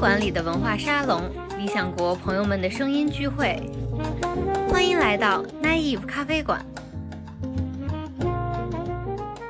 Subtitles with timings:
[0.00, 3.62] 馆里的文化沙龙，理想国朋友们的声音聚会，
[4.70, 6.64] 欢迎来到 Naive 咖啡馆。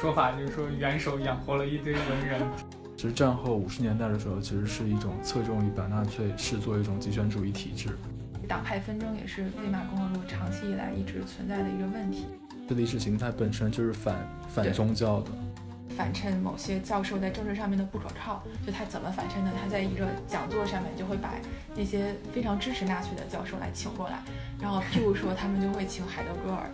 [0.00, 2.42] 说法就是说，元首养活了一堆文人。
[2.96, 7.96] 其实战后五十年代的时候，其实是一种侧重于把纳粹视作一种极权主义体制。
[8.48, 12.26] 党派纷争也是魏玛共和国长期以来一直存在的一个问题。
[12.68, 14.16] 这意识形态本身就是反
[14.48, 15.30] 反宗教的。
[16.00, 18.42] 反衬某些教授在政治上面的不可靠。
[18.66, 19.50] 就他怎么反衬呢？
[19.62, 21.34] 他在一个讲座上面就会把
[21.76, 24.22] 那些非常支持纳粹的教授来请过来，
[24.58, 26.70] 然后譬如说他们就会请海德格尔。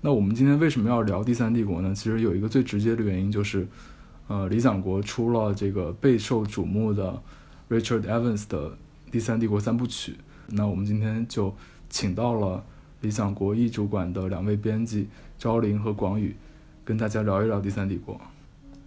[0.00, 1.94] 那我们今天为什么要聊第三帝国呢？
[1.94, 3.68] 其实有一个最直接的原因就是，
[4.26, 7.22] 呃，理想国出了这个备受瞩目的
[7.68, 8.70] Richard Evans 的
[9.10, 10.12] 《第三帝国三部曲》。
[10.48, 11.54] 那我们今天就
[11.90, 12.64] 请到了
[13.02, 15.08] 理想国译主管的两位编辑
[15.42, 16.36] 昭陵和广宇，
[16.84, 18.14] 跟大家聊一聊《第三帝国》。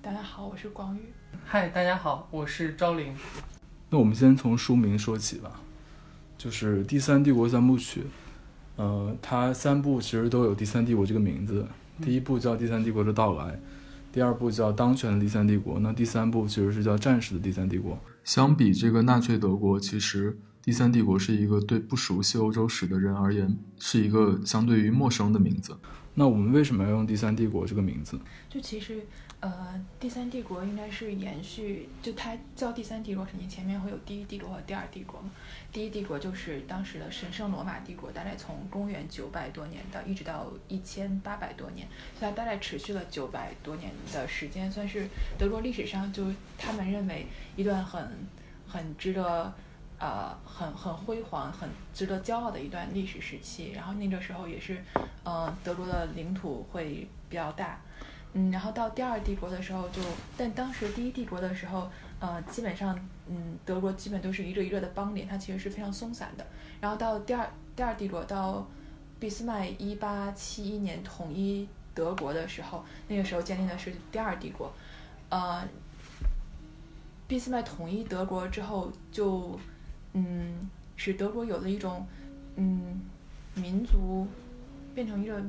[0.01, 1.01] 大家好，我是广宇。
[1.43, 3.13] 嗨，大家好，我是昭陵。
[3.89, 5.59] 那我们先从书名说起吧，
[6.37, 7.99] 就是《第三帝国三部曲》。
[8.77, 11.67] 呃，它三部其实都有“第三帝国”这个名字。
[12.01, 13.51] 第一部叫《第三帝国的到来》，
[14.13, 17.95] 第二部叫《当权的第三帝国》，那第三部其实是叫《战士的第三帝国》。
[18.23, 25.77] 相比这个纳粹德国，其实第三帝国是一个对不熟悉欧洲史的人而言是一个相对于陌生的名字。
[26.15, 28.19] 那我们为什么要用“第三帝国”这个名字？
[28.49, 29.05] 就其实。
[29.41, 35.29] 呃，第三帝国应该是延续，就它叫第三帝国，肯定前面会有第一帝国和第二帝国嘛。
[35.71, 41.87] 第一帝国就是当时的神圣罗马帝国，大概从公元九百多年到一直到一千八百多年，
[42.17, 46.25] 所以它大概持续了九百多年的时间，算是德国历史上就
[46.57, 48.09] 他们认为一段很
[48.65, 49.53] 很值得
[49.99, 53.71] 呃很很辉煌、很值得骄傲的一段历史时期。
[53.71, 54.83] 然后那个时候也是，
[55.23, 57.79] 呃，德国的领土会比较大。
[58.33, 60.01] 嗯，然后到第二帝国的时候就，
[60.35, 61.89] 但当时第一帝国的时候，
[62.19, 62.93] 呃，基本上，
[63.27, 66.45] 嗯，德国基本都是一个一个的邦联，它其实是非常松散的。
[66.81, 68.67] 然后到第二第二帝国，到
[69.21, 74.69] 俾斯麦一八七一年统一德国的时候，那个时候建立的是第二帝国。
[75.29, 75.65] 呃，
[77.29, 79.57] 俾斯麦统一德国之后，就，
[80.15, 82.07] 嗯，使德国有了一种，
[82.55, 83.01] 嗯，
[83.53, 84.27] 民族
[84.95, 85.39] 变成一个。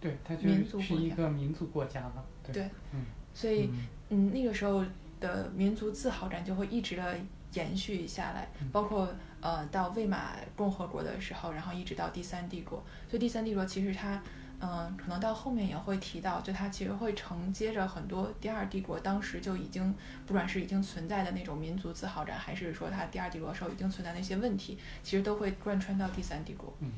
[0.00, 0.48] 对，它就
[0.80, 2.24] 是一个民族国家了。
[2.52, 3.04] 对，嗯，
[3.34, 3.68] 所以，
[4.10, 4.84] 嗯，那个时候
[5.20, 7.16] 的民族自豪感就会一直的
[7.54, 9.08] 延续下来，包括
[9.40, 12.82] 呃，到魏玛共和国的时候，然后一直到第三帝国。
[13.10, 14.22] 所以第三帝国其实它，
[14.60, 19.94] 嗯，可能到后面也会提到，就它其实会承接着很多第二帝国当时就已经，
[20.26, 26.76] 不管是已经存在的那种民族自豪感，还是说它第二帝国时候已经存在的一些问题，其实都会贯穿到第三帝国。
[26.80, 26.90] 嗯。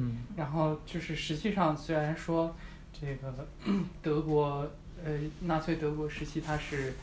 [0.00, 2.54] 嗯，然后就是实际上，虽然说
[2.92, 3.48] 这个
[4.00, 4.70] 德国，
[5.04, 6.94] 呃，纳粹德国时期它是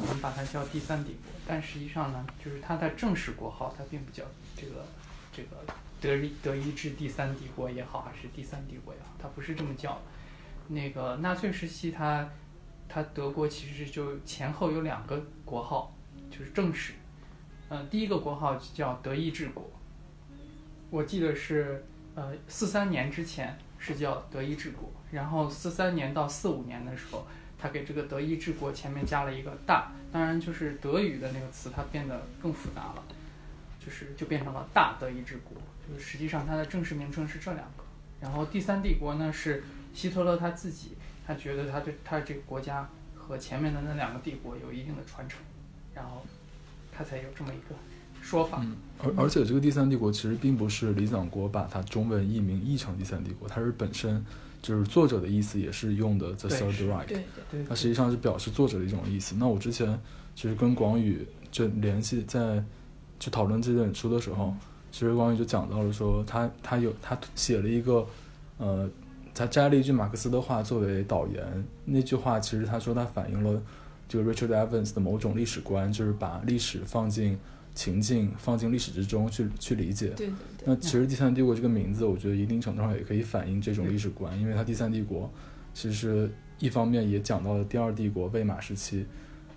[0.00, 4.22] 我们把它叫第三帝国，但实际上呢，就是它的正式国号它并不叫
[4.56, 4.86] 这个
[5.32, 5.56] 这个
[6.04, 9.98] 德德意志第三帝国也好，还是第三帝国也好，它不是这么叫。
[10.68, 12.28] 那个纳粹时期，它
[12.86, 15.94] 它德国其实就前后有两个国号，
[16.30, 16.92] 就是正式，
[17.70, 19.64] 嗯，第一个国号叫德意志国，
[20.90, 21.82] 我记得是。
[22.16, 27.26] 呃，四三年之前是叫德意志国，然后四三年到四五年的时候，
[27.58, 33.02] 他给这个德意志国前面加了一个大，当然就是德语的那个词，它变得更复杂了，
[33.84, 35.56] 就是就变成了大德意志国，
[35.88, 37.84] 就是实际上它的正式名称是这两个。
[38.20, 40.92] 然后第三帝国呢是希特勒他自己，
[41.26, 45.38] 他觉得他对他这个国家和前面的那两个帝国有一定的传承，
[45.94, 46.24] 然后
[46.90, 47.74] 他才有这么一个。
[48.22, 54.24] 说法，嗯，而而且这个第三帝国其实并不是李想国把它中文译名译成第三帝国，它是本身
[54.62, 59.34] 就是作者的意思也是用的 the third Reich，对对，它实际上是表示作者的一种意思。
[59.38, 60.00] 那我之前
[60.34, 62.64] 其实跟广宇就联系在
[63.24, 64.52] 去讨论这本书的时候，
[64.92, 68.06] 其实光宇就讲到了说他他有他写了一个
[68.58, 68.86] 呃，
[69.34, 71.42] 他摘了一句马克思的话作为导言，
[71.86, 73.62] 那句话其实他说他反映了
[74.06, 77.38] 这个 Richard Evans 的某种历史观，就是把历史放进
[77.74, 80.08] 情境，放进历史之中去去理解。
[80.08, 85.32] 对对对，那其实第三帝国这个名字，我觉得一定程度上也可以反映这种历史观，因为它第三帝国
[85.72, 89.06] 其实一方面也讲到了第二帝国魏玛时期，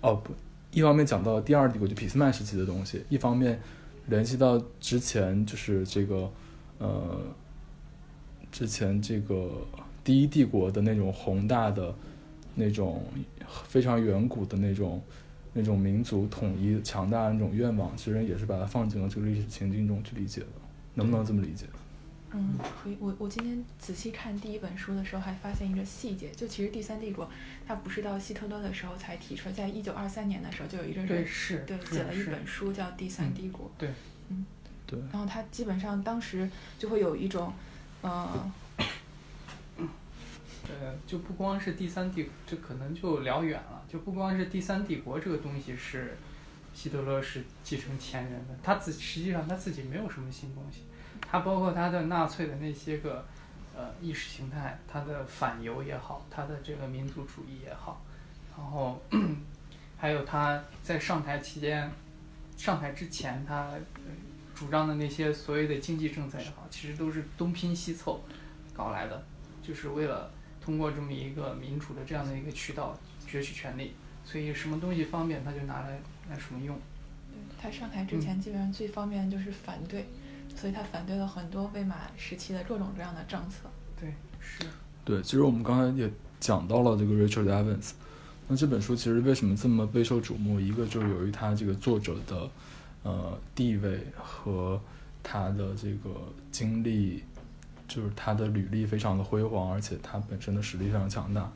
[0.00, 0.32] 哦不，
[0.72, 3.60] 一方面讲到第二帝国就俾斯麦时期的东西，一方面
[4.06, 6.30] 联系到之前就是这个
[6.78, 7.20] 呃
[8.52, 9.50] 之前这个
[10.02, 11.94] 第一帝国的那种宏大的
[12.54, 13.04] 那种
[13.66, 15.02] 非常远古的那种。
[15.54, 20.46] 那种民族统一、强大的那种愿望，其实也是把它放进了这个历史情境中去理解的，
[20.94, 21.64] 能不能这么理解？
[22.32, 22.96] 嗯，可以。
[23.00, 27.30] 我我今天仔细看第一本书的时候，还发现一个细节，就其实第三帝国
[27.66, 33.90] 它不是到希特勒的时候才提出来，在一九二三年的时候就有一个人对是对写了一本书叫《第三帝国》，对，
[34.28, 34.44] 嗯，
[34.86, 37.52] 对，然后他基本上当时就会有一种，
[38.02, 38.52] 呃，
[39.78, 43.82] 呃，就不光是第三帝，这可能就聊远了。
[43.88, 46.14] 就不光是第三帝国这个东西是
[46.74, 50.82] 希特勒是继承前人的，他自实际上他自己没有什么新东西，
[51.30, 53.24] 他包括他的纳粹的那些个
[53.76, 58.02] 呃意识形态，他的反犹也好，他的这个民族主义也好，
[58.56, 59.00] 然后
[59.98, 61.90] 还有他在上台期间，
[62.56, 63.80] 上台之前他、呃
[64.54, 68.24] 主张的那些所谓的经济政策也好，其实都是东拼西凑
[68.74, 69.24] 搞来的，
[69.62, 70.28] 就是为了
[70.60, 73.94] 通过这么一个民主的这样的一个渠道攫取权利，
[74.24, 76.76] 所以什么东西方便他就拿来拿什么用。
[77.30, 80.08] 对他上台之前基本上最方便的就是反对，
[80.60, 83.68] 所以他反对了很多魏玛时期的各种各样的政策。
[84.00, 84.64] 对，是，
[85.04, 86.10] 对，其实我们刚才也
[86.40, 87.92] 讲到了这个 Richard Evans，
[88.48, 90.58] 那这本书其实为什么这么备受瞩目？
[90.58, 92.50] 一个就是由于他这个作者的
[93.04, 94.80] 呃地位和
[95.22, 96.10] 他的这个
[96.50, 97.22] 经历，
[97.86, 101.50] 就是他的履历非常的辉煌，而且他本身的实力非常强大。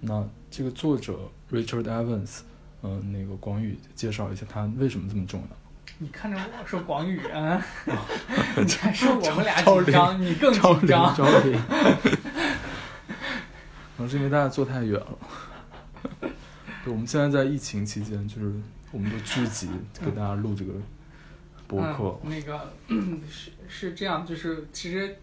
[0.00, 1.18] 那这个作者
[1.50, 2.40] Richard Evans，
[2.82, 5.63] 嗯、那个广宇介绍一下他为什么这么重要？
[5.98, 7.64] 你看着我说广宇啊，
[8.56, 11.14] 你还说我们俩超紧张，你更紧张。
[11.14, 11.58] 超龄，
[13.96, 15.18] 可能是因为大家坐太远了。
[16.84, 18.52] 对，我们现在在疫情期间，就是
[18.90, 19.70] 我们都聚集
[20.04, 20.72] 给大家录这个
[21.66, 22.18] 播客。
[22.24, 22.72] 嗯、那个
[23.30, 25.16] 是是这样，就是其实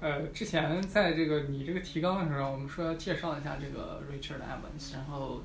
[0.00, 5.44] 呃，之前在这个你这个提纲的时候，我们说要介绍一下这个 Richard Evans，然后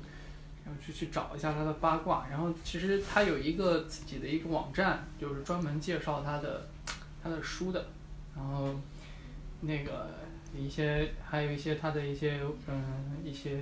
[0.68, 6.68] 然后去去找一下他的八卦，然后其实他有一个自己的一个网站，就是专门介绍他的
[7.22, 7.86] 他的书的，
[8.36, 8.78] 然后
[9.62, 10.10] 那个
[10.54, 13.56] 一些还有一些他的一些嗯一些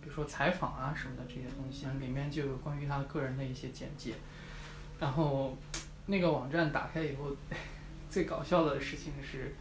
[0.00, 4.14] 比如说采访啊什么的这些东西，里面就有关于他个人的一些简介，
[4.98, 5.54] 然后
[6.06, 7.36] 那个网站打开以后，
[8.08, 9.54] 最搞笑的事情是，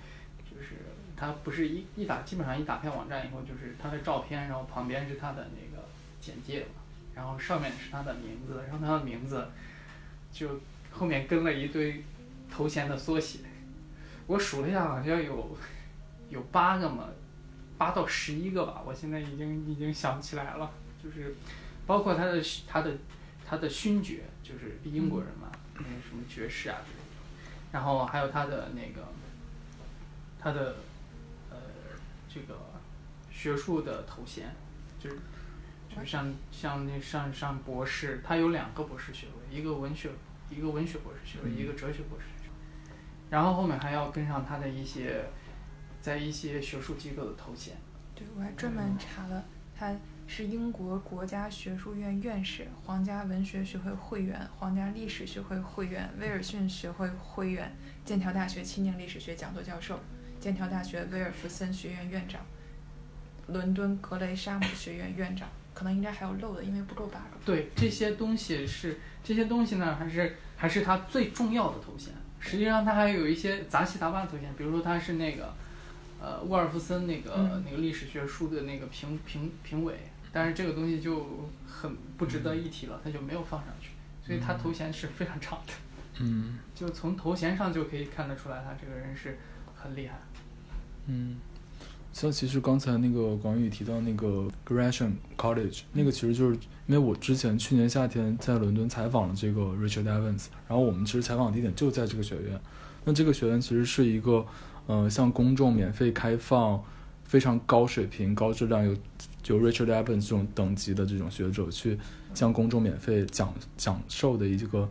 [0.49, 0.77] 就是
[1.17, 5.83] 他不是一一打，基本上一打开网站以后，就是他的照片，然后旁边是他的那个
[6.21, 6.81] 简介嘛，
[7.15, 9.47] 然后上面是他的名字，然后他的名字
[10.31, 10.59] 就
[10.91, 12.03] 后面跟了一堆
[12.51, 13.39] 头衔的缩写，
[14.27, 15.57] 我数了一下，好像有
[16.29, 17.05] 有八个嘛，
[17.77, 20.71] 八到十一个吧，我现在已经已经想不起来了，
[21.01, 21.35] 就是
[21.85, 22.97] 包括他的他的
[23.47, 29.07] 他的勋爵，就是英国人嘛，那个什么爵士啊之类的，然后还有他的那个
[30.39, 30.75] 他的
[31.49, 31.57] 呃
[32.27, 32.59] 这个
[33.31, 34.53] 学术的头衔，
[34.99, 35.17] 就是
[35.95, 40.09] 就是像像那上上博士，他有两个博士学位，一个文学
[40.49, 42.95] 一个文学博士学位，一个哲学博士学位，
[43.29, 45.23] 然后后面还要跟上他的一些
[46.01, 47.75] 在一些学术机构的头衔。
[48.13, 49.45] 对，我还专门查了，
[49.77, 49.95] 他
[50.27, 59.99] 是英国国家学术院院士、皇家文学学会会员、皇家历史学会会员、威尔逊学会会员、剑桥大学青年历史学讲座教授、
[60.39, 62.41] 剑桥大学威尔弗森学院院长、
[63.47, 67.37] 伦敦格雷沙姆学院院长，可能应该还有漏的，因为不够八个。
[67.45, 72.13] 对，这些东西是这些东西呢，还是还是他最重要的头衔。
[72.39, 75.53] 实际上，他还有一些杂七杂八的头衔，比如说他是那个
[76.21, 79.95] 呃沃尔夫森那个、嗯那个历史学书的那个评评评委，
[80.31, 83.89] 但是这个东西就很不值得一提了，他就没有放上去，
[84.25, 85.73] 所以他头衔是非常长的，
[86.19, 89.39] 嗯就从头衔上就可以看得出来，他这个人是
[89.75, 90.19] 很厉害。
[91.07, 91.37] 嗯，
[92.15, 96.55] 像其实刚才那个广宇提到那个 Gresham College，那个其实就是
[96.87, 102.57] 因为我之前去年夏天在伦敦采访了这个 Richard Evans，然后我们其实采访地点就在这个学院。
[103.03, 104.45] 那这个学院其实是一个
[104.87, 106.81] 呃向公众免费开放、
[107.25, 108.95] 非常高水平、高质量有
[109.47, 111.99] 有 Richard Evans 这种等级的这种学者去
[112.33, 114.89] 向公众免费讲讲授的一个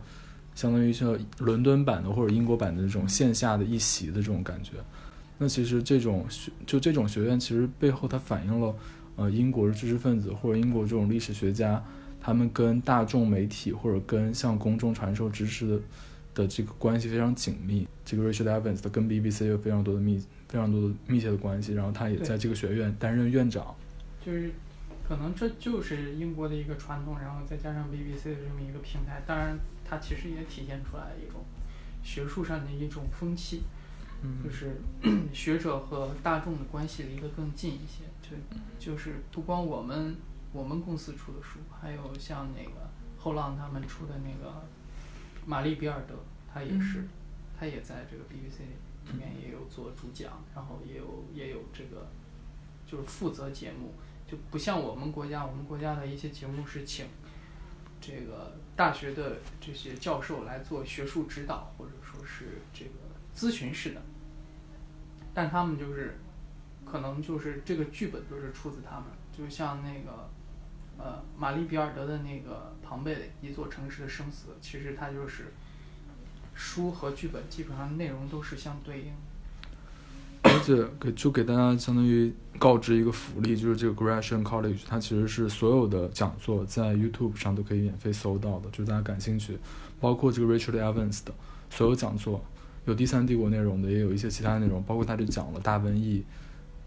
[0.53, 4.73] 相当于像伦敦版的或者英国版的这种线下的一席的这种感觉。
[5.37, 8.75] 那其实这种学就这种学院，其实背后它反映了，
[9.17, 11.83] 呃，英国的知识分子或者英国这种历史学家，
[12.21, 15.79] 他们跟大众媒体或者跟向公众传授知识的
[16.33, 17.87] 的这个关系非常紧密。
[18.05, 23.75] 这个 Richard Evans 他跟 BBC 有非常多的密非常多的密切的关系，然后他也在这个学院担任院长。
[24.25, 24.51] 就是
[25.07, 31.41] 可能这就是英国的一个传统，然后再加上 BBC 的这么一个平台，当然它其实也体现出来一种
[32.03, 33.61] 学术上的一种风气。
[34.25, 34.43] 嗯。
[34.43, 34.81] 就是
[35.33, 38.03] 学者和大众的关系离得更近一些。
[38.21, 38.35] 就
[38.79, 40.15] 就是不光我们
[40.51, 44.63] 我们公司出的书，还有像那个后浪他们出的那个
[45.45, 46.15] 玛丽比尔德，
[46.51, 47.09] 他也是，嗯
[47.59, 48.65] 他也在这个 BBC
[49.11, 52.07] 里面也有做主讲，然后也有也有这个
[52.85, 53.93] 就是负责节目，
[54.27, 57.05] 就不像我们国家，我们国家的一些节目是请
[58.01, 62.91] 这个大学的这些教授来做学术指导，或者说是这个
[63.33, 64.01] 咨询式的，
[65.35, 66.17] 但他们就是
[66.83, 69.03] 可能就是这个剧本就是出自他们，
[69.37, 70.27] 就像那个
[70.97, 75.53] 呃玛丽比尔德的那个庞贝的一座城市的生死，其实它就是
[76.53, 79.11] 书和剧本基本上内容都是相对应。
[80.43, 89.57] 而且给就给大家相当于告知一个福利，就是这个 Gresham College 它其实是所有的讲座在 YouTube 上都可以免费搜到的，就是大家感兴趣，
[89.99, 91.33] 包括这个 Richard Evans 的
[91.71, 92.39] 所有讲座，
[92.85, 96.23] 有第三帝国内容的，也有一些其他内容，包括他就讲了大瘟疫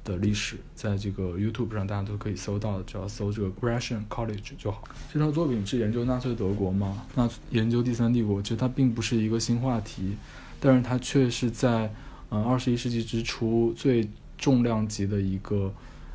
[0.05, 4.85] 的历史，在这个 YouTube 上大家都可以搜到的，只要搜这个 Gresham College 就好。
[5.12, 7.05] 这套作品是研究纳粹德国吗？
[7.14, 10.14] 那研究第三帝国，其实它并不是一个新话题，
[10.61, 11.93] 但是它却是在
[12.31, 15.75] 嗯二十一世纪之初最重量级的一个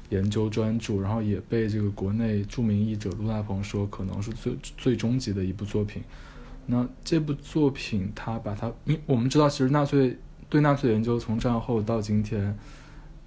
[0.09, 6.01] 研究专著，然后也被这个国内著名译者陆大鹏说可能是最最终极的一部作品。
[6.65, 10.17] 那这部作品，它把它，因我们知道，其实纳粹
[10.50, 12.58] 对纳粹研究从战后到今天，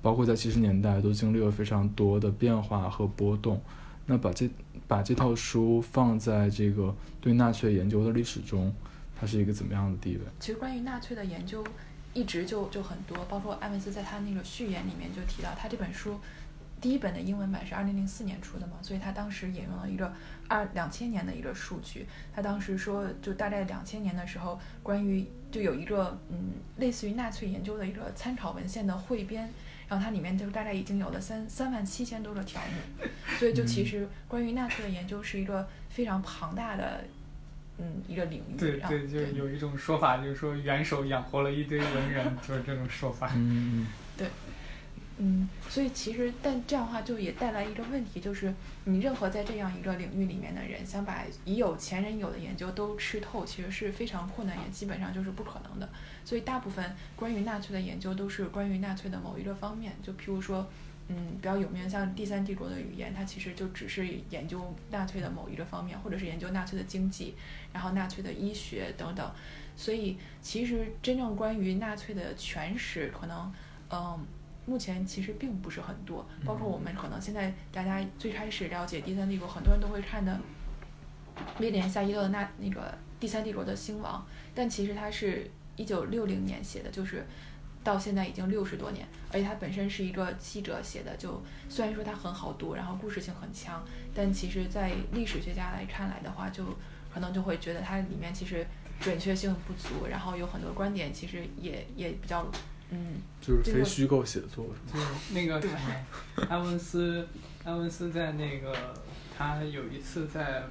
[0.00, 3.60] 包括在七十年代，都经历了非常多的变化和波动。
[4.06, 4.48] 那把这
[4.86, 8.72] 把这套书放在这个对纳粹研究的历史中，
[9.18, 10.22] 它是一个怎么样的地位？
[10.38, 11.64] 其实关于纳粹的研究
[12.14, 16.18] 一直就就很多，包括艾文斯在他那个序言里面就提到，他这本书
[16.80, 20.12] 第一本的英文版是二零零四年出的嘛，所以他当时引用了一个
[20.48, 29.48] 二两千年的一个数据，他当时说就大概两千年的时候，关于就有一个嗯类似于纳粹研究的一个参考文献的汇编。
[29.88, 33.06] 然后它里面就大概已经有了三三万七千多个条目，
[33.38, 37.04] 所以就其实关于纳粹的研究是一个非常庞大的，
[37.78, 38.56] 嗯，一个领域。
[38.58, 43.30] 对对，就有一种说法，就是说元首养活了一堆文人，就是这种说法。
[43.36, 43.86] 嗯
[45.18, 48.52] 嗯，所以其实，但这样的话就也带来一个问题，就是
[48.84, 55.88] 你任何在这样一个领域里面的人，想把已有前人有的研究都吃透，其实是非常困难，也基本上就是不可能的。
[56.22, 60.68] 所以大部分关于纳粹的研究都是关于纳粹的某一个方面，就譬如说，
[61.08, 67.34] 嗯，比较有名像《第三帝国的语言》，它其实就只是研究纳粹的某一个方面，或者是研究纳粹的经济，
[67.72, 69.32] 然后纳粹的医学等等。
[69.78, 73.50] 所以其实真正关于纳粹的全史，可能，
[73.90, 74.26] 嗯。
[74.66, 80.40] 目前其实并不是很多，包括我们可能现在大家最开始了解第三帝国，很多人都会看的
[81.60, 87.24] 威廉夏伊勒的那那个第三帝国的兴亡，但其实它是一九六零年写的，就是
[87.84, 93.80] 到现在已经六十多年，而且它本身是一个记者写的，就虽然说它很好读，然后故事性很强，
[94.12, 96.64] 但其实在历史学家来看来的话，就
[97.14, 98.66] 可能就会觉得它里面其实
[98.98, 102.44] 准确性不足，然后有很多观点其实也也比较。
[102.90, 107.26] 嗯，就是非虚构写作，就是那个什么，埃文斯，
[107.64, 108.72] 埃文斯在那个
[109.36, 110.62] 他有一次在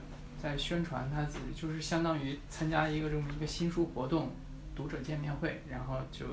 [0.41, 4.31] 在宣传他自己，就是相当于参加一个这么一个新书活动，
[4.73, 6.25] 读者见面会，然后就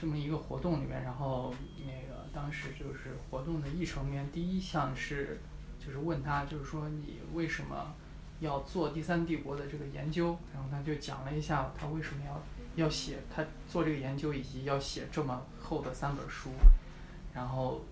[0.00, 5.38] 这么一个活动里面，然后那个当时就是活动的议程里面第一项是
[5.78, 7.94] 就是问他，就是说你为什么
[8.40, 12.42] 要做第三帝国的这个研究，然后他就讲了一下他为什么要。
[12.76, 16.50] 要写他做这个研究，以及要写这么厚的三本书，
[17.34, 17.82] 然后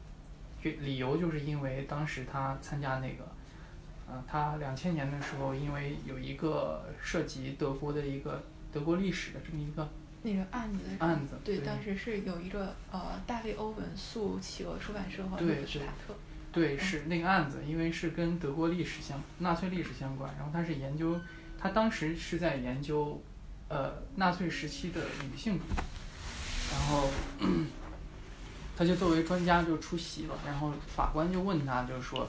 [0.63, 3.27] 理由就是因为当时他参加那个，
[4.07, 9.89] 呃，他两千年的时候，因为有一个涉及德国的一个德国历史的这么一个
[10.23, 16.15] 那个案子，案子，对，当时是有一个呃，大卫欧文诉企鹅出版社和对斯塔特，
[16.53, 21.19] 对，是那个案子，因为是跟德国历史相纳粹历史相关，然后他是研究，
[21.59, 23.23] 他当时是在研究。
[23.75, 25.77] 呃，纳粹时期的女性主义，
[26.71, 27.09] 然后
[28.77, 32.29] 他就作为专家就出席了，然后法官就问他，就是说，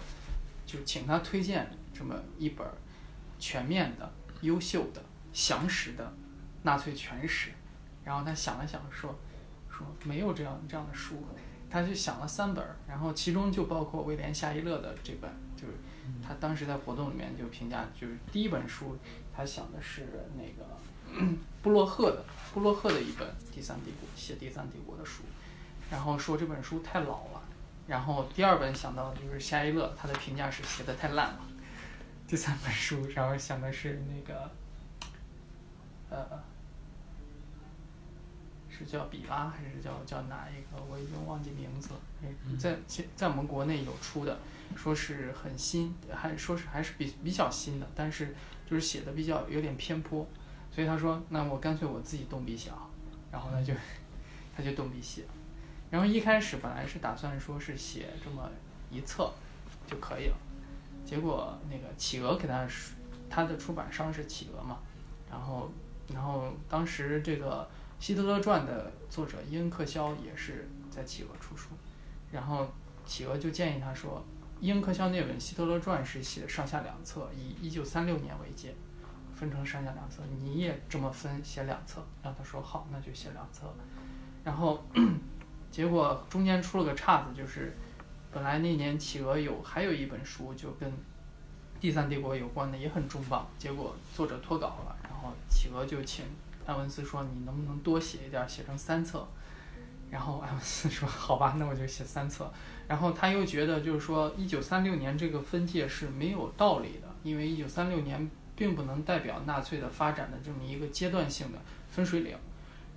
[0.65, 2.65] 就请他推荐这么一本
[3.37, 4.11] 全面的、
[4.41, 6.11] 优秀的、详实的
[6.63, 7.51] 纳粹全史。
[8.03, 9.15] 然后他想了想说，
[9.69, 11.23] 说没有这样这样的书，
[11.69, 15.31] 他就想了三本，然后其中就包括威廉夏伊勒的这本，
[16.25, 18.97] 他当时在活动里面就评价，就是第一本书
[19.35, 20.65] 他想的是那个
[21.62, 25.24] 布洛赫的布洛赫的一本《第三帝国》写《第三帝国》的书，
[25.89, 27.41] 然后说这本书太老了，
[27.88, 31.39] 然后第二本想到的就是夏伊勒，他的评价是写的太烂了，
[32.27, 34.51] 第三本书然后想的是那个，
[36.09, 36.43] 呃。
[38.77, 40.83] 是叫比拉还是叫叫哪一个？
[40.91, 42.00] 我已经忘记名字了。
[42.21, 42.27] 哎
[42.59, 44.38] 在在在我们国内有出的，
[44.75, 48.34] 说是很新，还说是还是比比较新的，但是
[48.65, 50.25] 就是写的比较有点偏颇，
[50.72, 52.89] 所以他说那我干脆我自己动笔写啊，
[53.31, 53.74] 然后呢就
[54.55, 55.24] 他就动笔写，
[55.89, 58.50] 然后一开始本来是打算说是写这么
[58.89, 59.31] 一册
[59.86, 60.38] 就可以了，
[61.05, 62.67] 结果那个企鹅给他
[63.29, 64.79] 他的出版商是企鹅嘛，
[65.29, 65.72] 然后
[66.13, 67.67] 然后当时这个。
[67.98, 71.69] 希特勒传的作者伊恩克肖也是在企鹅出书，
[72.29, 72.67] 然后
[73.05, 74.24] 企鹅就建议他说，
[74.59, 78.74] 伊恩克肖那本希特勒传是写上下两册，以一九三六年为界，
[79.35, 83.74] 分成上下两册，你也这么分写两册，然后他说好，那就写两册，
[84.43, 84.83] 然后
[85.71, 87.75] 结果中间出了个岔子，就是
[88.31, 90.91] 本来那年企鹅有还有一本书就跟
[91.79, 96.25] 第三帝国有关的也很重磅，结果作者脱稿了，然后企鹅就请。
[96.65, 99.24] 埃文斯说：“你能不能多写一点，写成三册？”
[100.09, 102.51] 然后埃文斯说：“好吧，那我就写三册。”
[102.87, 112.37] 然后他又觉得，就是说，一九三六年这个分界是没有道理的，因为一九三六年并不能代表纳粹的发展的这么一个阶段性的分水岭。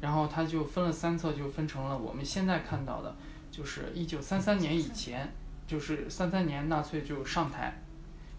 [0.01, 3.17] 然后他就分了三册，就分成了我们现在看到的，
[3.51, 5.33] 就是一九三三年以前，
[5.67, 7.83] 就是三三年纳粹就上台，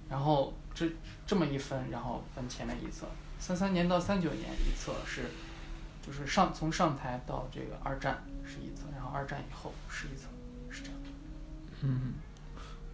[0.08, 0.90] 然后这
[1.28, 3.06] 这么一分，然后分前面一册。
[3.40, 5.24] 三三年到三九年一册是，
[6.02, 10.28] 就是上从上台到这个二战是一册，然后二战以后是一册，
[11.82, 12.14] 嗯，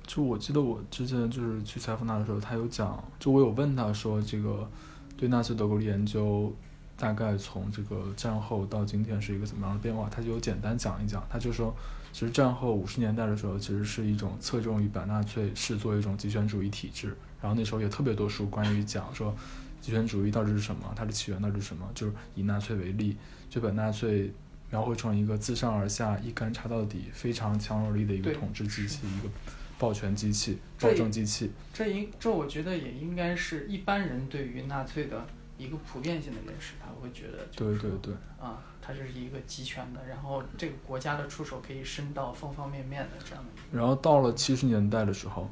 [0.06, 4.70] 就我记得我之前就是去采访他的时候，他有讲，就我有问他说这个
[5.18, 6.54] 对纳粹德国的研究
[6.98, 11.24] 大概从这个战后到今天是一个怎么样的变化，他就有简单讲一讲。
[11.30, 11.76] 他就说，
[12.12, 19.36] 其实战后五十年代的时候，其实是一种侧重于把纳粹视作一种极权主义体制，然后那时候也特别多书关于讲说。
[19.82, 20.92] 极权主义到底是什么？
[20.96, 21.88] 它的起源到底是什么？
[21.94, 23.16] 就是以纳粹为例，
[23.52, 24.34] 就把纳粹
[24.70, 29.30] 描绘成一个自上而下、一竿插到底、非常强有力的一个统治机器，一个
[29.78, 31.52] 暴权机器、暴政机器。
[31.74, 35.26] 这应这我觉得也应该是一般人对于纳粹的
[35.58, 43.50] 一个普遍性的认识，他会觉得，对对对，啊，它是一个集权的，然后这个国家的触手可以伸到方方面面的这样的。
[43.72, 45.50] 然后到了七十年代的时候。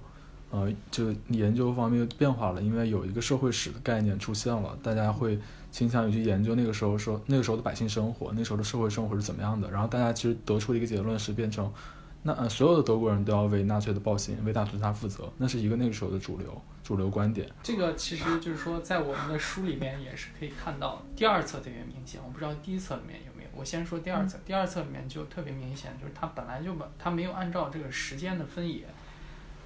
[0.56, 5.40] 呃，就研究方面变化了，因为有一个社会史的概念出现了，大家会
[5.74, 9.72] 倾向于去研究那个时候说那个时候的百姓生活，那时候的社会生活是怎么样的。
[9.72, 11.74] 然后大家其实得出的一个结论是变成，
[12.22, 17.50] 那呃所有的德国人都要为纳粹的暴行、为大屠杀负责，那是一个那个时候的主流主流观点。
[17.64, 22.22] 这个其实就是说，在我们的书里面也是可以看到，第二册特别明显。
[22.24, 28.86] 我不知道第一册里面有没有，我先说第二册，第二册里面就特别明显，就是他本来就把他没有按照这个时间的分野。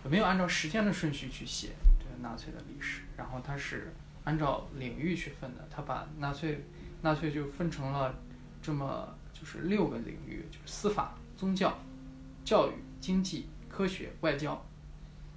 [0.10, 3.94] 没有按照时间的顺序去写这个纳粹的历史，然后他是
[4.28, 6.66] 按照领域去分的，他把纳粹
[7.02, 8.14] 纳粹就分成了
[8.62, 11.80] 这么就是六个领域，就是司法、宗教、
[12.44, 14.62] 教育、经济、科学、外交，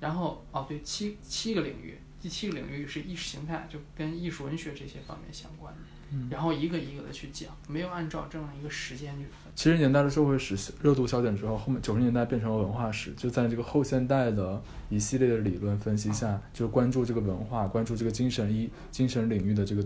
[0.00, 5.80] 然后哦对七七个领域，第七个领域是意识形态，就跟艺术文学这些方面相关的。
[6.28, 9.52] 然后一个一个的去讲，没有按照这样一个时间去分。
[9.54, 13.12] 七十年代的社会史热度消减之后，后面九十年代变成了文化史。
[13.16, 19.84] 就在这个后现代的一系列的理论分析下，就关注这个文化，关注这个精神一精神领域的这个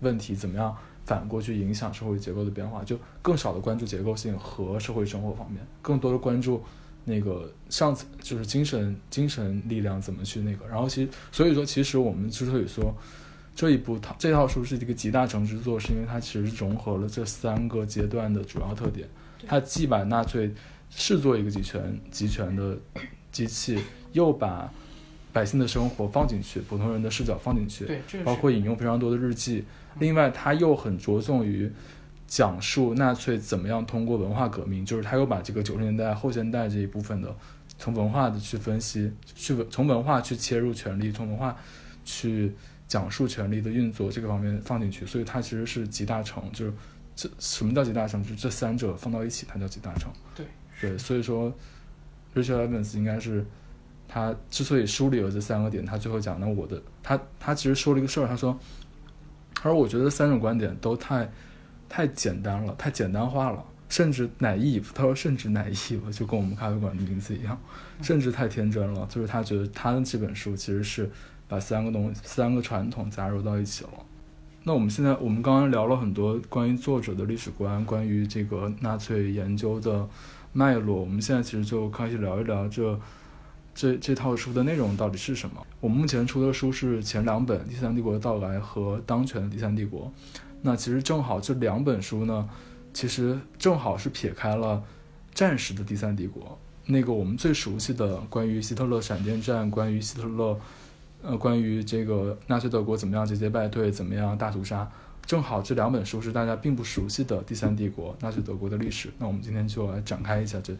[0.00, 6.62] 问题怎么样反过去影响社会结构的变化，就更少的关注结构性和社会生活方面，更多的关注
[7.04, 10.66] 那个上层就是精神精神力量怎么去那个。
[10.66, 12.92] 然后其实所以说，其实我们之所以说。
[13.54, 19.06] 这一部套这套书是一个集大成之作，是因为它其实融合了这三个阶段的主要特点。
[19.46, 20.54] 它既把纳粹
[20.88, 22.78] 视作一个集权集权的
[23.30, 23.78] 机器，
[24.12, 24.72] 又把
[25.32, 27.86] 百姓的生活放进去，普通人的视角放进去，
[28.24, 29.64] 包括引用非常多的日记。
[29.98, 31.70] 另外，它又很着重于
[32.26, 37.34] 讲述纳粹怎么样通过文化革命，就是他又把这个九十年代后现代这一部分的
[37.78, 41.56] 从文化的去分析，去从文化去切入权力，从文化
[42.04, 42.52] 去。
[42.90, 46.72] 讲述权力的运作这个方面放进去，所以它其实是集大成，就是
[47.14, 48.20] 这什么叫集大成？
[48.20, 50.12] 就是这三者放到一起，它叫集大成。
[50.34, 50.44] 对
[50.80, 51.54] 对，所以说
[52.34, 53.46] ，Richard Evans 应该是
[54.08, 58.58] 他之所以梳理了这三个点，他最后讲，那我的他他其实说了一个事儿，他说
[59.54, 61.30] 他说我觉得三种观点都太
[61.88, 67.56] 太简单了，太简单化了，甚至 naive，他说甚至 naive 就跟我们咖啡馆的名字一样，
[68.02, 69.06] 甚至太天真了。
[69.08, 71.08] 就是他觉得他的这本书其实是
[71.50, 73.90] 把三个东西三个传统加入到一起了。
[74.62, 80.08] 那我们现在我们刚刚聊了很多关于作者的历史观，关于这个纳粹研究的
[80.52, 82.98] 脉络，我们现在其实就开始聊一聊这。
[83.72, 85.64] 这这套书的内容到底是什么？
[85.80, 90.12] 我们目前出的书是前两本《第三帝国的到来》和《当权的第三帝国》。
[90.60, 92.48] 那其实正好这两本书呢，
[92.92, 94.82] 其实正好是撇开了
[95.32, 100.58] 战时的第三帝国，那个我们最熟悉的关于希特勒闪电战，关于希特勒，
[101.22, 104.90] 呃，关于这个纳粹德国怎么样节节败退，怎么样大屠杀。
[105.26, 109.10] 正好这两本书是大家并不熟悉的第三帝国纳粹德国的历史。
[109.18, 110.74] 那我们今天就来展开一下这。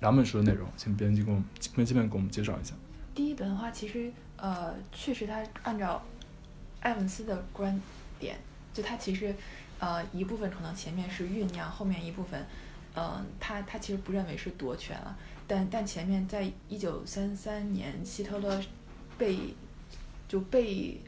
[0.00, 2.74] 两本书的内容，请编辑给我们编辑们给我们介绍一下。
[3.14, 6.02] 第一本的话，其实呃，确实他按照
[6.80, 7.80] 艾文斯的观
[8.18, 8.36] 点，
[8.74, 9.34] 就他其实
[9.78, 12.44] 呃一部分可能前面是酝酿，后面一部分，
[12.94, 18.60] 嗯，他他其实不认为是夺权了，但但前面在一九三三年希特勒
[19.16, 19.38] 被
[20.34, 21.00] 就被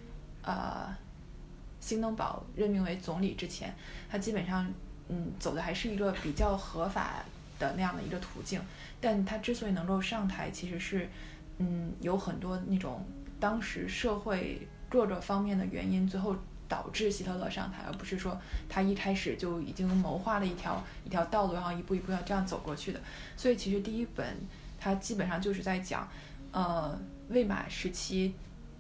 [0.43, 0.87] 呃
[1.81, 3.75] 兴登堡任命为总理之前，
[4.09, 4.73] 他基本上
[5.09, 7.25] 嗯走的还是一个比较合法
[7.59, 8.61] 的那样的一个途径。
[9.01, 11.09] 但他之所以能够上台，其实是，
[11.59, 13.05] 嗯，有很多那种
[13.41, 16.37] 当时社会各个方面的原因，最后
[16.69, 23.01] 导致希特勒上台，而不是说他一开始就已经谋划了一条一条道路，然后一步一步要这样走过去的。
[23.37, 24.25] 所以其实第一本
[24.79, 26.09] 它基本上就是在讲，
[26.53, 26.97] 呃，
[27.31, 28.33] 魏玛时期，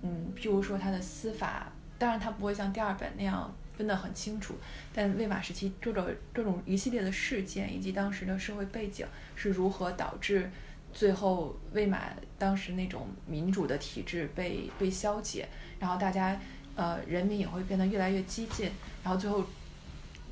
[0.06, 3.52] 嗯，譬如说他的司法，当然他不会像第二本那样。
[3.76, 4.54] 分得很清楚，
[4.94, 10.50] 但魏玛时期各种各种一系列的事件以及当时的社会背景是如何导致
[10.94, 12.04] 最后魏玛
[12.38, 15.46] 当时那种民主的体制被被消解，
[15.78, 16.40] 然后大家
[16.74, 18.70] 呃人民也会变得越来越激进，
[19.04, 19.44] 然后最后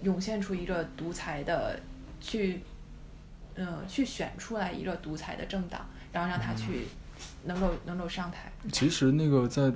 [0.00, 1.78] 涌现出一个独裁的
[2.22, 2.62] 去
[3.56, 6.86] 嗯去选出来一个独裁的政党，然后让他去
[7.44, 8.52] 能够能够上台。
[8.72, 9.72] 其实那个在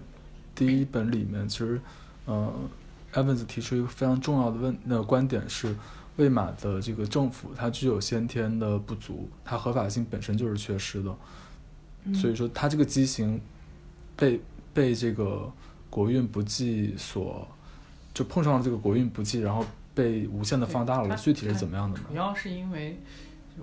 [0.55, 1.81] 第一本里面，其实
[2.25, 2.53] 呃。
[3.15, 5.75] Evans 提出一个非常重要的问那个观点是，
[6.17, 11.17] 魏玛的这个政府它具有先天的不足，它合法性本身就是缺失的，
[12.15, 13.41] 所以说它这个畸形
[14.15, 14.39] 被
[14.75, 15.51] 被这个
[15.89, 17.49] 国运不济所
[18.13, 21.17] 就碰上了这个国运不济，然后被无限的放大了。
[21.17, 22.05] 具体是怎么样的呢？
[22.11, 23.01] 主要是因为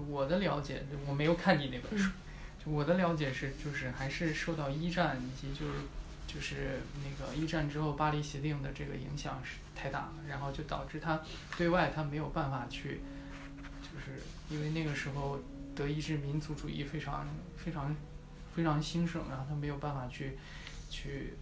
[0.10, 2.10] 我的了解，我没有看你那本书，
[2.65, 5.73] 我的了解是就是还是受到一战以及就是。
[6.28, 11.21] 就是那个一战之后巴黎协定的这个影响是太大了，然后就导致他
[11.56, 12.99] 对外他没有办法去，
[13.82, 15.39] 就是因为那个时候
[15.73, 17.25] 德意志民族主义非常
[17.56, 17.95] 非常
[18.54, 20.38] 非常兴盛，然后他没有办法去
[20.89, 21.36] 去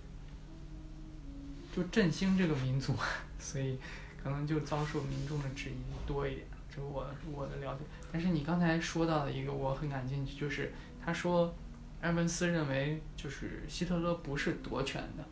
[1.75, 2.95] 就振兴这个民族，
[3.39, 3.79] 所以
[4.21, 7.79] 可能就遭受民众的质疑多一点，这是我我的了解。
[8.11, 10.71] 但是你刚才说到的一个我很感兴趣，就是
[11.03, 11.53] 他说。
[12.01, 15.23] 埃文斯认为，就是希特勒不是夺权的，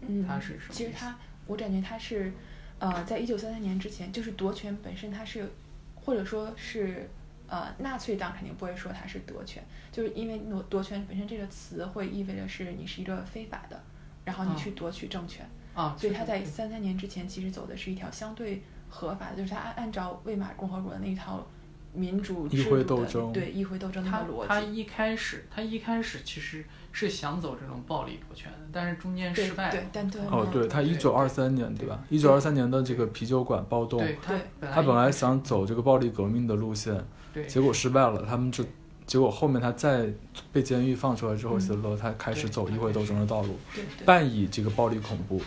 [0.00, 0.72] 嗯，他是什么？
[0.72, 1.14] 其实他，
[1.46, 2.32] 我感觉他是，
[2.78, 5.46] 呃，在一九三三年之前，就是夺权本身他是，
[5.94, 7.06] 或者说是，
[7.46, 13.78] 呃，纳粹党肯定不会说他是夺权，就是因为夺夺权本身这个词会意味着是你是一个非法的，
[14.24, 21.46] 然后你去夺取政权，啊，所以他在三三年之前其实走的是一条相对合法的，就是他按按照魏玛共和国的那一套。
[21.94, 24.48] 民主议会斗争，对议会斗争的逻辑。
[24.48, 29.70] 他他一开始，他一开始其实是想走这种暴力夺权的，但是中间失败了。
[29.72, 30.22] 对，但对。
[30.22, 32.02] 哦，对他一九二三年对吧？
[32.08, 34.16] 一九二三年的这个啤酒馆暴动，对，
[34.60, 36.98] 他本来想走这个暴力革命的路线，
[37.34, 38.24] 对，结果失败了。
[38.26, 38.64] 他们就
[39.04, 40.10] 结果后面他再
[40.50, 43.58] 被监狱放出来之后，希特勒他开始走议会斗争的道路，
[44.06, 45.38] 半以这个暴力恐怖，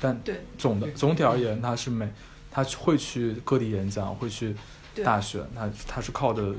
[0.00, 0.16] 但
[0.56, 2.08] 总的总体而言，他是每
[2.48, 4.54] 他会去各地演讲，会去。
[5.04, 6.54] 大选，他他是靠的，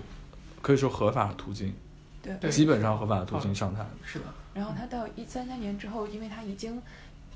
[0.62, 1.74] 可以说合法途径，
[2.22, 3.86] 对，基本上合法的途径上台。
[4.04, 4.26] 是的。
[4.54, 6.82] 然后他到一三三年之后，因为他已经，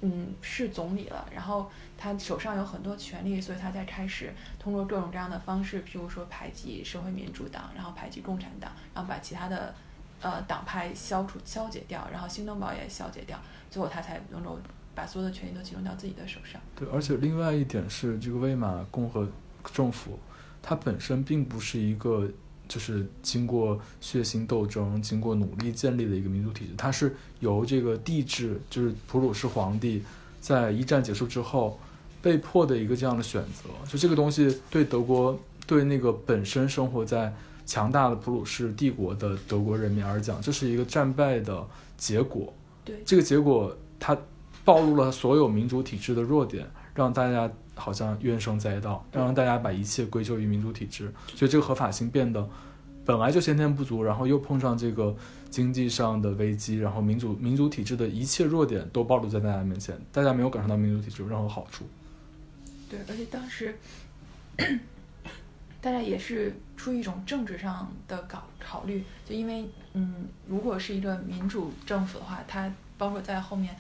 [0.01, 9.73] 嗯，是总理了，然后他手上有很多权力，所以他才开始通过各种各样的方式，譬如说排挤社会民主党，然后排挤共产党，然后把其他的
[10.21, 14.59] 呃党派消除消解掉，然后新登堡也消解掉，最后他才能够
[14.93, 16.59] 把所有的权力都集中到自己的手上。
[16.75, 19.27] 对，而且另外一点是，这个魏玛共和
[19.73, 20.19] 政府。
[20.67, 22.27] 它本身并不是一个，
[22.67, 30.01] 就是经过血腥斗争、经过努力建立的一个民族体制，它是由这个帝制，就是普鲁士皇帝，
[30.41, 31.79] 在一战结束之后
[32.19, 33.69] 被迫的一个这样的选择。
[33.87, 37.31] 就这个东西对德国，对那个本身生活在
[37.67, 41.63] 强大的普鲁士帝国的德国人民而讲，这是一个战败的
[41.95, 42.51] 结果。
[42.83, 44.17] 对这个结果，它
[44.63, 46.67] 暴露了所有民主体制的弱点。
[46.95, 52.49] 让大家好像怨声载道，让大家把一切归咎于民主体制，所以这个合法性变得
[53.05, 55.15] 本来就先天不足，然后又碰上这个
[55.49, 61.85] 经济上的危机，然后民主民主体制的一切弱点都暴露在大家面前，大家没有感受到民主体制有任何好处。
[62.89, 63.77] 对，而且当时
[65.81, 73.75] 大家也是出于一种政治上的考考虑，就因为嗯，如果是一个民主政府的话，它包括在后面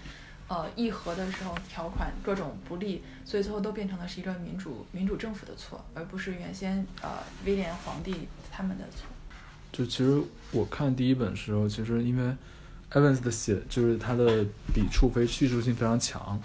[0.47, 7.09] 呃议和的时候条款各种不利，所以最后都变成了是一个民主民主政府的错，而不是原先呃
[7.45, 9.07] 威廉皇帝他们的错。
[9.71, 12.35] 就其实我看第一本时候，其实因为
[12.91, 16.39] Evans 的写就是他的笔触非叙述性非常强，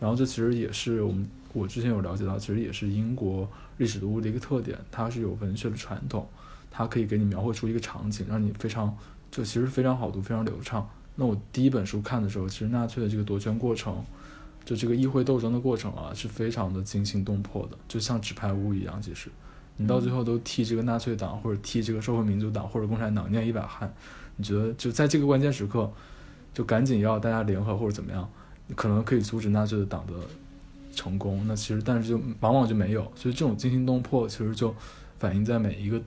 [0.00, 6.28] 然后这其实也是我们我之前有了解到，其实也是英国历史读物的一个特点，它是有文学的传统，
[6.70, 8.96] 它可以给你描绘出一个场景，让你非常
[9.30, 10.88] 就其实非常好读，非常流畅。
[11.16, 14.04] 那我第一本书看的时候，其实纳粹的这个夺权过程，
[14.64, 19.30] 就这个议会斗争的过程啊，是非常的惊心动魄的，就像纸牌屋一样，其实。
[19.76, 23.92] 你到最后都替这个纳粹党或者替这个社会民主党或者共产党念一把汗，
[24.36, 25.90] 你觉得就在这个关键时刻，
[26.52, 28.28] 就赶紧要大家联合或者怎么样，
[28.76, 30.12] 可能可以阻止纳粹的党的
[30.94, 31.44] 成功。
[31.48, 34.72] 那其实但是就往往就没有，所以这种惊心动魄其实就
[35.18, 36.00] 反映在每一个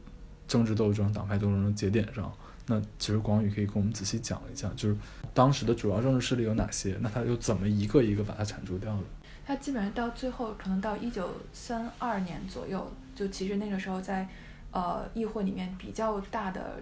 [0.48, 2.32] 政治斗争、党派斗争的节点上。
[2.68, 4.98] 那其实广宇可以跟我们仔细讲一下，就是
[5.34, 6.98] 当时的主要政治势力有哪些？
[7.02, 9.04] 那他又怎么一个一个把它铲除掉的？
[9.46, 12.92] 他基本上到最后，可能到一九三二年左右。
[13.16, 14.28] 就其实那个时候在，
[14.72, 16.80] 呃，议会里面比较大的，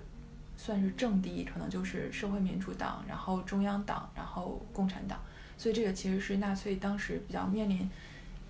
[0.58, 5.18] 算是政敌，可能就是社会民主党，然后中央党，然后共产党。
[5.58, 7.78] 所以这个其实是纳粹当时比较面临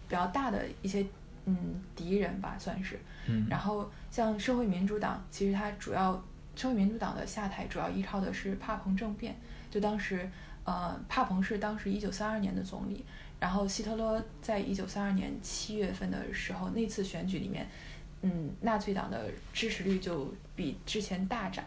[0.08, 1.06] 比较大的一些
[1.46, 1.56] 嗯
[1.96, 2.98] 敌人吧，算是。
[3.28, 3.46] 嗯。
[3.48, 6.24] 然后像社会民主党，其实它主要
[6.56, 9.36] 社会民主党的下台主要依靠的是帕蓬政变。
[9.70, 10.30] 就当时，
[10.64, 13.04] 呃，帕蓬是当时一九三二年的总理。
[13.38, 17.68] 然后希特勒在一九三二年七月份的时候，那次选举里面，
[18.22, 21.66] 嗯，纳粹党的支持率就比之前大涨。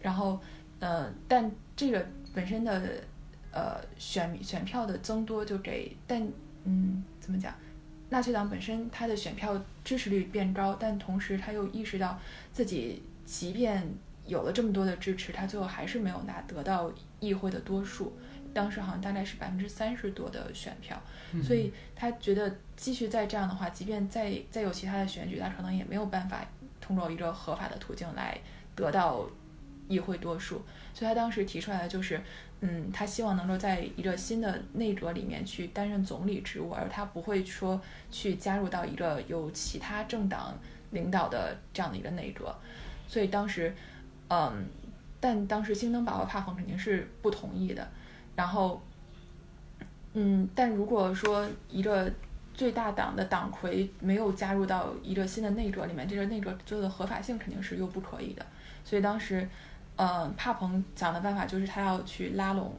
[0.00, 0.40] 然后，
[0.78, 3.02] 呃，但这个本身的
[3.50, 6.26] 呃选选票的增多，就给但
[6.64, 7.52] 嗯怎么讲，
[8.08, 12.18] 纳粹党本身它的选票支持率变高，但同时他又意识到
[12.52, 13.86] 自己即便
[14.30, 18.16] 有了这么多的支持，他最后还是没有拿得到议会的多数。
[18.52, 21.00] 当时好像大概是百分之三十多的选票，
[21.42, 26.44] 所以他觉得继续再这样的话，即便再再有其他的选举，他可能也没有办法
[26.80, 28.36] 通过一个合法的途径来
[28.74, 29.24] 得到
[29.88, 30.62] 议会多数。
[30.94, 32.20] 所以他当时提出来的就是，
[32.60, 40.58] 嗯，他希望能够在一个新的内阁里面去担任总理职务，而他不会说去加入到一个由其他政党
[40.90, 42.52] 领导的这样的一个内阁。
[43.06, 43.72] 所以当时，
[44.30, 44.64] 嗯，
[45.20, 47.86] 但当时兴登堡和帕蓬肯定是不同意的。
[48.34, 48.80] 然后，
[50.14, 52.10] 嗯，但如果说一个
[52.54, 58.46] 最大党的党魁没有加入到一个新的内阁里面，这个内阁最后的合法性肯定是又不可以的。
[58.84, 59.46] 所以当时，
[59.96, 62.74] 嗯，帕蓬想的办法就是他要去拉拢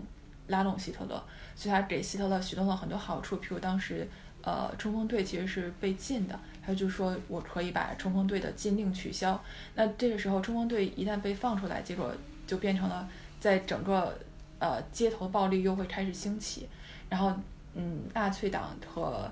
[0.47, 1.21] 拉拢希特勒，
[1.55, 4.07] 所以他给希特勒许诺了很多好处，譬如当时，
[4.41, 9.41] 呃，冲锋队其实是被禁的，他就说我可以把冲锋队的禁令取消。
[9.76, 12.13] 那这个时候，冲锋队一旦被放出来，结果
[12.45, 13.08] 就变成了
[13.39, 14.17] 在整个。
[14.63, 16.69] 呃，街头暴力又会开始兴起，
[17.10, 17.34] 然后，
[17.74, 19.28] 嗯，纳粹党和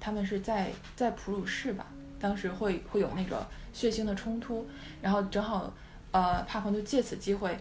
[0.00, 1.84] 他们是在在普鲁士吧，
[2.18, 4.66] 当时会会有那个血腥的冲突，
[5.02, 5.70] 然后正好，
[6.12, 7.54] 呃，帕蓬就借此机会，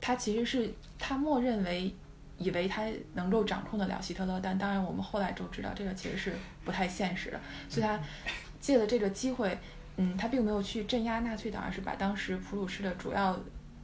[0.00, 1.94] 他其实是他默认为
[2.36, 6.34] 以为他能够掌控得了希特勒，但当然我们后来就知道这个其实是
[6.70, 7.98] 不太现实的，所以他
[8.60, 9.58] 借了这个机会，
[9.96, 13.36] 嗯，他并没有去镇压纳粹党，而是把当时普鲁士的主要。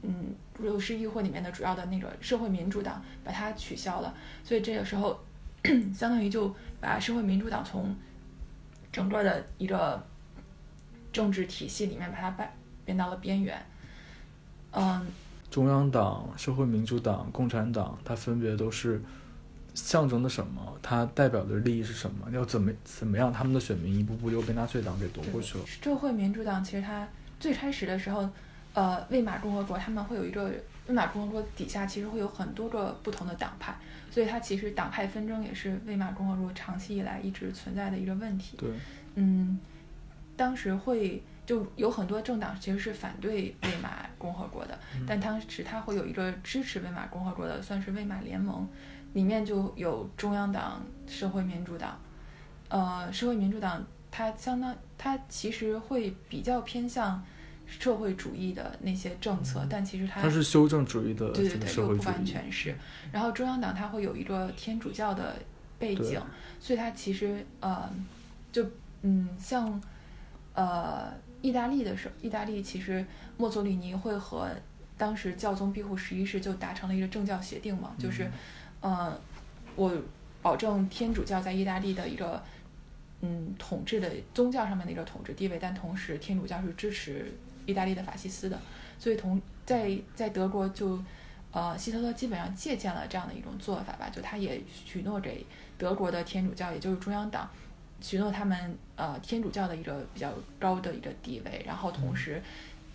[0.02, 5.18] 嗯，普鲁士议会里面的主要的那个社会民主党把它取消了，所以这个时候，
[5.92, 7.92] 相当于就把社会民主党从
[8.92, 10.00] 整个的一个
[11.12, 12.48] 政治体系里面把它变
[12.84, 13.60] 变到了边缘。
[14.70, 15.04] 嗯，
[15.50, 19.02] 中央党、社会民主党、共产党，它分别都是
[19.76, 20.76] 象征的什么？
[20.82, 22.28] 它代表的利益是什么？
[22.32, 23.32] 要怎么怎么样？
[23.32, 25.64] 他们的选民一步步又被纳粹党给夺过去了。
[25.66, 27.06] 社会民主党其实它
[27.38, 28.28] 最开始的时候。
[28.76, 30.52] 呃，魏玛共和国他们会有一个
[30.86, 33.74] 魏玛共和国底下其实会有很多个不同的党派，
[34.10, 38.58] 所以它其实党派纷争也是魏玛共和国长期以来一直存在的一个问题。
[38.58, 38.68] 对，
[39.14, 39.58] 嗯，
[40.36, 48.68] 当时会就有很多政党其实是反对魏玛共和国的，但当时它会有一个支持魏玛共和国的，算是魏玛联盟，
[49.16, 51.98] 里面就有中央党、社会民主党。
[52.68, 57.24] 呃，社会民主党它相当，它其实会比较偏向。
[57.68, 62.72] 社会主义的那些政策，但其实它它是修正主义的，对对对，又不完全是。
[63.10, 65.34] 然后中央党它会有一个天主教的
[65.76, 66.22] 背景，
[66.60, 67.90] 所以它其实呃，
[68.52, 68.64] 就
[69.02, 69.82] 嗯，像
[70.54, 73.04] 呃意大利的时候，意大利其实
[73.36, 74.48] 墨索里尼会和
[74.96, 78.30] 当时教宗庇护十一世就达成了一个政教协定嘛，就是
[78.80, 79.18] 呃，
[79.74, 79.92] 我
[80.42, 82.42] 保证天主教在意大利的一个
[83.20, 87.32] 嗯统治的宗教上面的一个统治地位，但同时天主教是支持
[87.66, 88.60] 意大利的法西斯的，
[88.98, 91.02] 所以同在在德国就
[91.50, 95.44] 呃希特勒基本上借鉴了这样的一种做法吧，就他也许诺给
[95.76, 97.48] 德国的天主教，也就是中央党。
[97.98, 102.42] 许诺他们呃天主教的一个比较高的一个地位，然后同时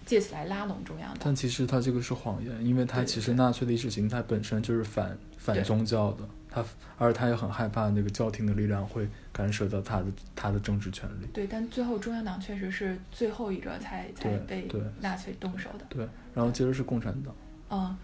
[0.05, 1.17] 借此来拉拢中央党。
[1.23, 6.63] 但其实他这个是谎言，因为他其实纳粹的意识形态本身就是反反宗教的，他
[6.97, 11.25] 而他也很害怕那个教廷的力量会干涉到他的他的政治权利。
[11.33, 14.67] 对，但最后中央党确实是最后一个才才被
[14.99, 15.85] 纳粹动手的。
[15.89, 17.35] 对，然后接着是共产党，
[17.69, 17.97] 嗯，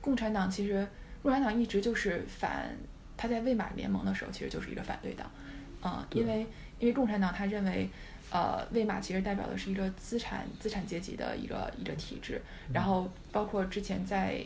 [0.00, 0.86] 共产党其实
[1.22, 2.76] 共产党一直就是反，
[3.16, 5.30] 他在魏玛联盟的时候其实就是一个反对党，
[5.82, 6.46] 嗯，因为
[6.78, 7.90] 因为共产党他认为，
[8.30, 12.40] 呃，魏玛其实代表的是一个资产资产阶级的一个一个体制，
[12.72, 14.44] 然后包括之前在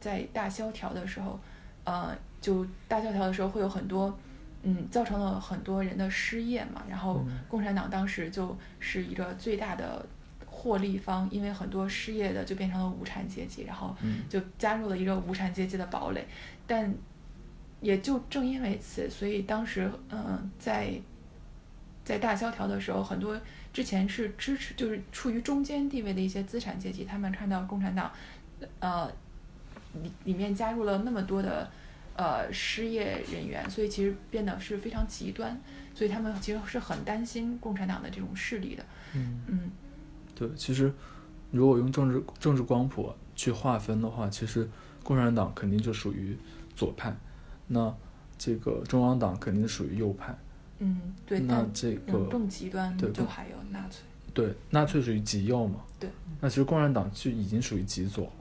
[0.00, 1.38] 在大萧条的时候，
[1.84, 4.16] 呃，就大萧条的时候会有很多。
[4.64, 10.06] 嗯，造成了很多人的失业嘛，然后嗯共产党当时就是一个最大的
[10.46, 16.24] 获利方，因为很多失业的就变成了无产阶级，然后嗯就加入了一个无产阶级的堡垒。
[16.64, 16.94] 但
[17.80, 20.92] 也就正因为此，所以当时嗯、在
[22.04, 23.38] 在大萧条的时候，很多
[23.72, 28.10] 之前是支持就是处于中间地位的一些资产阶级，他们看到共产党
[28.80, 29.10] 呃
[30.02, 31.70] 里里面加入了那么多的
[32.16, 35.60] 呃失业人员，所以其实变得是非常极端，
[35.94, 38.84] 所以他们其实是很担心共产党的这种势力的。
[39.14, 39.70] 嗯，嗯
[40.34, 40.92] 对，其实
[41.50, 44.68] 如果用政治政治光谱去划分的话，其实
[45.02, 46.36] 共产党肯定就属于
[46.74, 47.14] 左派，
[47.68, 47.94] 那
[48.36, 50.36] 这个中央党肯定属于右派，
[50.82, 54.02] 嗯，对，那这个嗯更极端的就还有纳粹。
[54.34, 58.32] 对纳粹属于极右嘛，对，那其实共产党就已经属于极左了。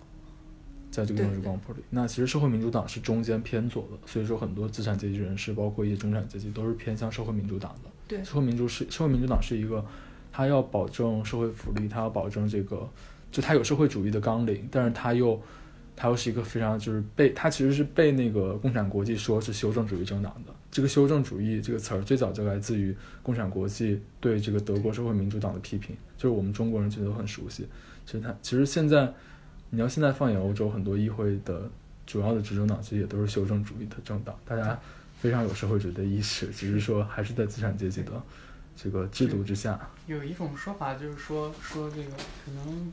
[0.89, 7.89] 在这个对政治光谱里，那其实社会民主党是中间偏左的，所以说很多资产阶级人士，包括一些中产阶级，都是偏向社会民主党的。
[8.10, 9.86] 对社会民主是社会民主党是一个，
[10.34, 12.86] 他要保证社会福利，他要保证这个，
[13.32, 15.41] 就他有社会主义的纲领，但是他又，
[15.95, 20.54] 它又是一个非常就是被它其实是被那个共产国际说是修正主义政党的。
[20.71, 27.67] 这个修正主义这个词儿最早就来自于共产国际对这个德国社会民主党的批评，就是我们中国人其实都很熟悉。
[28.05, 29.13] 其实它其实现在，
[29.69, 31.69] 你要现在放眼欧洲，很多议会的
[32.07, 34.79] 主要的执政党其实也都是修正主义的政党，大家
[35.19, 38.12] 非常有社会主义的意识，只是说还是在资产阶级的
[38.75, 39.79] 这个制度之下。
[40.07, 42.10] 有一种说法就是说说这个
[42.45, 42.91] 可能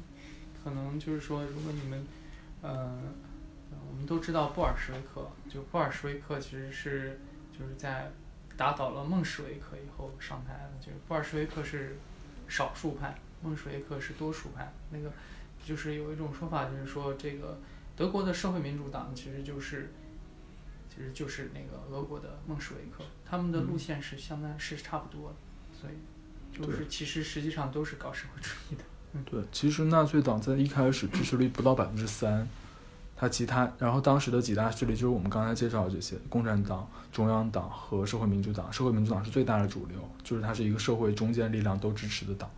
[0.63, 2.05] 可能就是说，如果你们
[2.61, 2.71] 呃，
[3.71, 7.19] 呃我们都知道布尔什维克，就布尔什维克其实是
[7.59, 8.11] 就是在
[8.57, 11.97] 打倒了孟什维克以后上台的，就是布尔什维克是
[12.49, 14.73] 少数派，孟什维克是多数派。
[14.91, 15.11] 那个
[15.65, 17.59] 就是有一种说法，就是说这个
[17.97, 19.91] 德国的社会民主党其实就是。
[20.91, 25.37] 其实就是那个俄国的孟什维克，他们的路线是相当是差不多的，
[25.81, 25.95] 所以
[26.61, 28.83] 就是其实实际上都是搞社会主义的。
[29.25, 32.49] 对，其实纳粹党在一开始支持率不到百分之三，
[33.21, 38.73] 它其他，然后当时的几大势力就是我们刚才介绍的这些，共产党、中央党和社会民主党。
[38.73, 42.49] 社会民主党是最大的主流，就是它是一个社会中间力量都支持的党。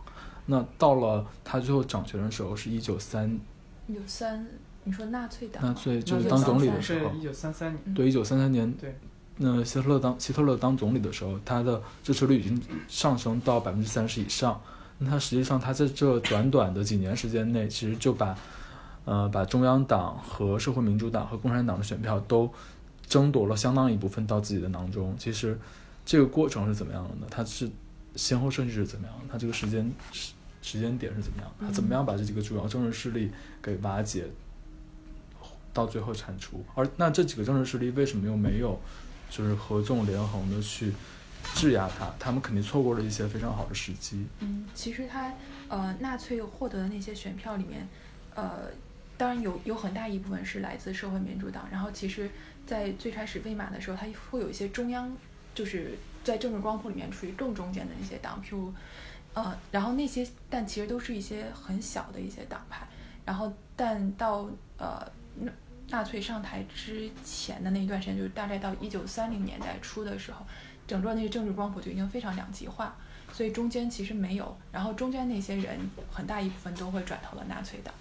[0.45, 3.39] 那到了他最后掌权的时候，是一九三，
[3.87, 4.45] 一九三，
[4.83, 5.63] 你说纳粹党？
[5.63, 8.99] 纳粹就是当总理的时候是，一九三三年，对，一九三三年，对，
[9.37, 14.59] 那希特勒当希特勒当总理的时候，他的支持率已经上升到百分之三十以上。
[14.99, 18.37] 那他实际上他在这短短的几年时间内，其实就把，
[19.05, 22.51] 呃，把中央党和社会民主党和共产党的选票都
[23.07, 25.15] 争夺了相当一部分到自己的囊中。
[25.17, 25.59] 其实
[26.05, 27.27] 这个过程是怎么样的呢？
[27.29, 27.69] 它是
[28.15, 29.25] 先后顺序是怎么样的？
[29.31, 31.65] 它这个时间时时间点是怎么样的？
[31.65, 34.25] 它怎么样把这几个主要政治势力给瓦解，
[35.73, 36.63] 到最后铲除？
[36.75, 38.79] 而那这几个政治势力为什么又没有
[39.29, 40.93] 就是合纵连横的去
[41.55, 42.13] 质押他？
[42.19, 44.27] 他们肯定错过了一些非常好的时机。
[44.39, 45.33] 嗯，其实他
[45.69, 47.87] 呃，纳粹获得的那些选票里面，
[48.35, 48.67] 呃，
[49.21, 51.67] 当然有有很大一部分是来自社会民主党。
[51.71, 52.27] 然后其实，
[52.65, 55.15] 在最开始魏玛的时候，它会有一些中央，
[55.53, 58.73] 就是在政治光谱里面处于更中间的那些党，譬如
[59.35, 62.87] 呃，然后那些但其实都是一些很小的一些党派。
[63.23, 65.51] 然后但到呃纳
[65.89, 70.43] 纳粹上台之前的那一段时间，就是大概到一九三零年代初的时候，
[70.87, 72.97] 整个那个政治光谱就已经非常两极化。
[73.31, 75.79] 所以中间其实没有，然后中间那些人
[76.11, 77.93] 很大一部分都会转投了纳粹党，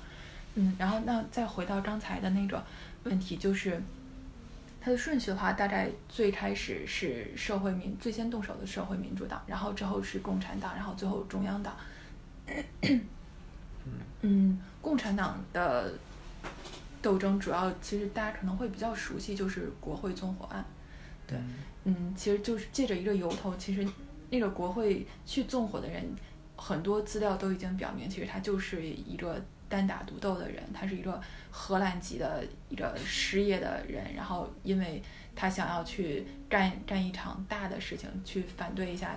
[0.55, 2.63] 嗯，然后那再回到刚才的那个
[3.05, 3.81] 问题，就是
[4.81, 11.77] 它的顺序的话，大概最开始是社会民最先动手的社会民主党，然后之后是共产党，然后最后中央党。
[14.23, 15.95] 嗯，共产党的
[17.01, 20.63] 斗争主要其实大家可能会比较熟悉，就是国会纵火案。
[21.27, 21.39] 对，
[21.85, 23.87] 嗯，其实就是借着一个由头，其实
[24.29, 26.05] 那个国会去纵火的人，
[26.57, 31.19] 很多资料都已经表明，其实他就是一个单打独斗的人，他是一个
[31.51, 35.03] 荷兰籍的一个失业的人，然后因为
[35.35, 39.17] 他想要去干干一场大的事情，去反对一下。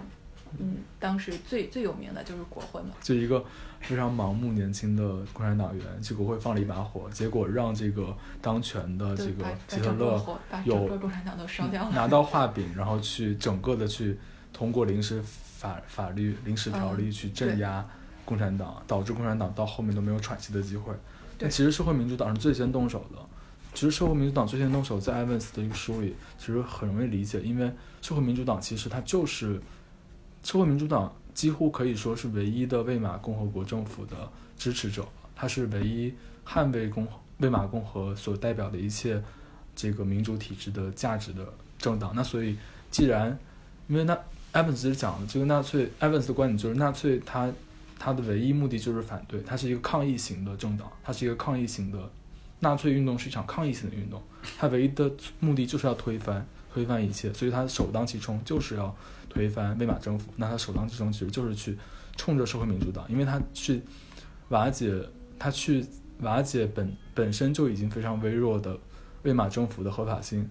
[0.60, 3.44] 嗯，当时最最有名的就是国会嘛，就一个
[3.82, 10.24] 非常盲目年轻的共产党员去国会放了一把火，结果让这个当权的这个希特勒
[10.64, 14.20] 有共产党都烧掉了，拿到画饼，然后去整个的去
[14.54, 17.84] 通过临时法法律、临时条例去镇压
[18.26, 20.94] 共产党，导致共产党到后面都没有喘息的机会。
[21.38, 23.18] 但其实社会民主党是最先动手的。
[23.74, 27.72] 其实社会民主党最先动手，在埃文斯的一个书里，其实很容易理解，因为
[28.02, 29.62] 社会民主党其实它就是。
[30.44, 36.14] 社会民主党几乎可以说是唯一的魏玛共和国政府的支持者，它是唯一
[36.46, 37.08] 捍卫共
[37.38, 39.24] 魏玛共和所代表的一切
[39.74, 41.48] 这个民主体制的价值的
[41.78, 42.12] 政党。
[42.14, 42.58] 那所以，
[42.92, 43.40] 既然
[43.88, 44.20] 因为那
[44.52, 47.50] 埃文斯讲的这个纳粹，埃文斯的观点就是纳粹他
[48.04, 52.12] 他的唯一目的就是反对，它是一个抗议型的政党，它是一个抗议型的
[52.60, 54.22] 纳粹运动是一场抗议型的运动，
[54.58, 58.96] 它唯一的目的就是要推翻推翻一切，所以它首当其冲就是要。
[59.30, 61.76] 推翻魏玛政府，那他首当其冲其实就是去
[62.16, 63.82] 冲着社会民主党，因为他去
[64.50, 64.94] 瓦解，
[65.40, 65.84] 他去
[66.20, 68.78] 瓦解本本身就已经非常微弱的
[69.24, 70.48] 魏玛政府的合法性，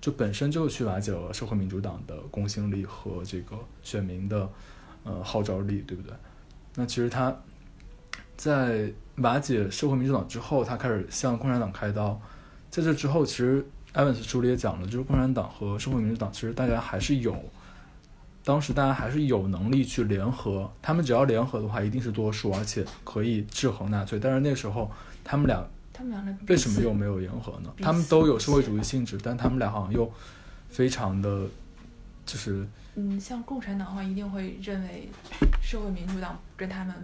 [0.00, 4.50] 就本身就去瓦解了社会民主党的公信力和这个选民的
[5.04, 6.12] 呃号召力，对不对？
[6.74, 7.36] 那其实他
[8.36, 12.20] 在瓦解社会民主党之后，他开始向共产党开刀，
[12.70, 17.34] 在这之后，其实埃文斯书里也讲了，就是共产党和社会民主党其实大家还是有。
[18.42, 24.18] 当时大家还是有能力去联合，他们只要联合的话，一定是多数，而且可以制衡纳粹。
[24.18, 24.90] 但是那时候，
[25.22, 25.62] 他们俩，
[25.92, 27.70] 他们俩为什么又没有联合呢？
[27.82, 30.10] 他们都有社会主义性质，但他们俩好像又
[30.70, 31.42] 非常的，
[32.24, 32.66] 就是
[33.00, 35.08] 嗯，像共产党的话，一定会认为
[35.62, 36.94] 社会民主党跟他们，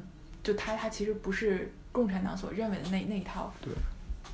[0.42, 3.72] 就他他其实不是共产党所认为的那那一套，对，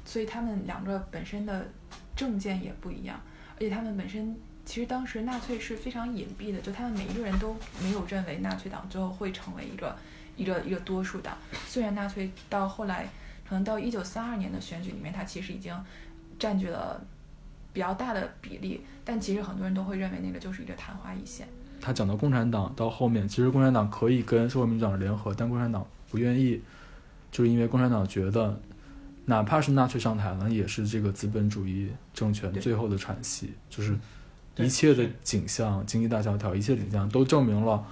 [0.05, 1.69] 所以他们两个本身的
[2.17, 3.21] 政见也不一样，
[3.57, 4.37] 而且他们本身。
[4.65, 9.97] 其实当时纳粹是非常隐蔽的，就他们每一个人都没有认为纳粹党最后会成为一个
[10.37, 11.37] 一个一个多数党。
[11.67, 13.09] 虽然纳粹到后来，
[13.45, 15.77] 可能到一九三二年的选举里面，他其实已经
[16.39, 17.05] 占据了
[17.73, 21.49] 比较大的比例，但其实很多人都会认为那个就是一个昙花一现。
[21.81, 26.61] 他讲到共产党到后面，其实共产党可以跟社会民主党联合，但共产党不愿意，
[27.31, 28.61] 就是因为共产党觉得，
[29.25, 33.97] 哪怕是纳粹上台了，也是这个资本主义政权最后的喘息，就是。
[34.57, 37.83] 一切的景象，经济大萧条，一切景象都证明了，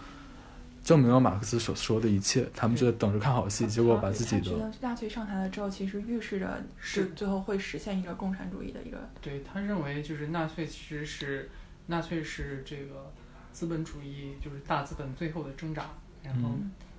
[0.91, 2.45] 证明了马克思所说的一切。
[2.53, 8.99] 他们就在等着看好戏，结果把自己的纳粹上台了之后，其实预示着是最后会实现一个共产主义的一个。
[9.23, 11.49] 对他认为，就是纳粹其实是
[11.87, 13.13] 纳粹是这个
[13.53, 15.91] 资本主义，就是大资本最后的挣扎。
[16.25, 16.51] 然后，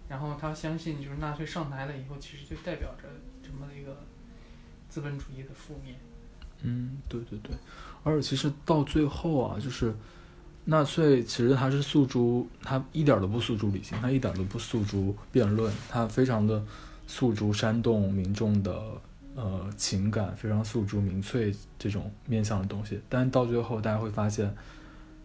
[0.07, 3.09] 然后他相信，就是纳粹上台了以后，其实就代表着
[3.43, 4.05] 这么一个
[4.87, 5.93] 资本主义的覆灭。
[6.61, 7.51] 嗯，对对对。
[8.03, 9.93] 而且其实到最后啊，就是
[10.64, 16.64] 纳粹其实他是诉诸他一点都不诉诸理性，他一点都不诉诸辩论，他非常的
[17.07, 18.80] 诉诸煽动民众的
[19.36, 22.99] 呃情感，非常诉诸民粹这种面向的东西。
[23.09, 24.55] 但到最后大家会发现，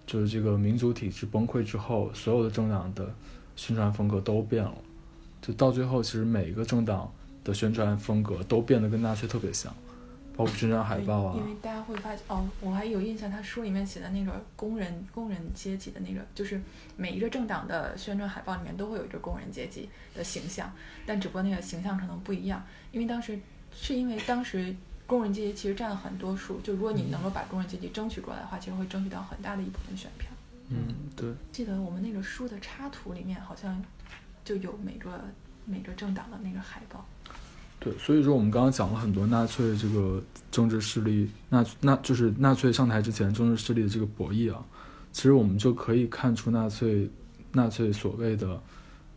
[0.07, 3.14] 就是这个民主体制崩溃之后，所有的政党的
[3.57, 4.74] 宣传风格都变了。
[5.43, 7.12] 就到最后，其实每一个政党
[7.45, 9.72] 的宣传风格都变得跟纳粹特别像。
[10.37, 16.61] 包括宣传海报啊，因为大家会发现哦，我还有印象，他书里面写的那个工人工人阶级的那个，就是
[16.97, 20.70] 每一个政党的宣传海报里面都会有一个工人阶级的形象，
[21.07, 22.62] 但只不过那个形象可能不一样，
[22.93, 23.39] 因为当时
[23.72, 24.76] 是因为当时
[25.07, 30.28] 工人阶级其实占了很多数，就如果你能够把工人阶级争取过来的话，其实会争取到很大的一部分选票。
[30.68, 30.76] 嗯，
[31.16, 31.32] 对。
[31.51, 33.82] 记得我们那个书的插图里面好像
[34.45, 35.24] 就有每个
[35.64, 37.07] 每个政党的那个海报。
[37.87, 40.20] 对，所以说我们刚刚讲了很多纳粹这个
[40.51, 44.61] 政治势力，纳纳就是纳粹上台之前政治势力的这个博弈啊，
[45.12, 47.09] 其实我们就可以看出纳粹
[47.53, 48.61] 纳粹所谓的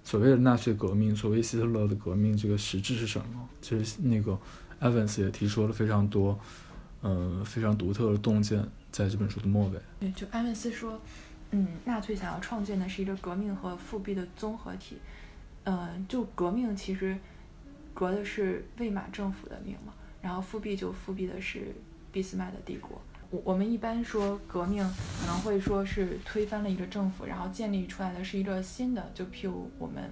[0.03, 3.49] 所谓的纳粹革命，所谓希特勒的革命这个实质是什么？
[3.59, 4.38] 其实那个
[4.80, 6.39] Evans 也提出了非常多，
[7.01, 9.80] 呃，非常独特的洞见，在这本书的末尾。
[9.99, 11.01] 对，就埃文斯说，
[11.49, 14.97] 嗯，纳粹想要创建的是一个革命和复辟的综合体，
[15.63, 17.17] 呃，就革命其实。
[17.99, 19.91] 革的是魏玛政府的命嘛，
[20.21, 21.75] 然后复辟就复辟的是
[22.13, 23.01] 俾斯麦的帝国。
[23.29, 24.81] 我我们一般说革命
[25.19, 30.09] 可能会说是推翻了一个政府，然后建立出来的是一个新的，就譬如我们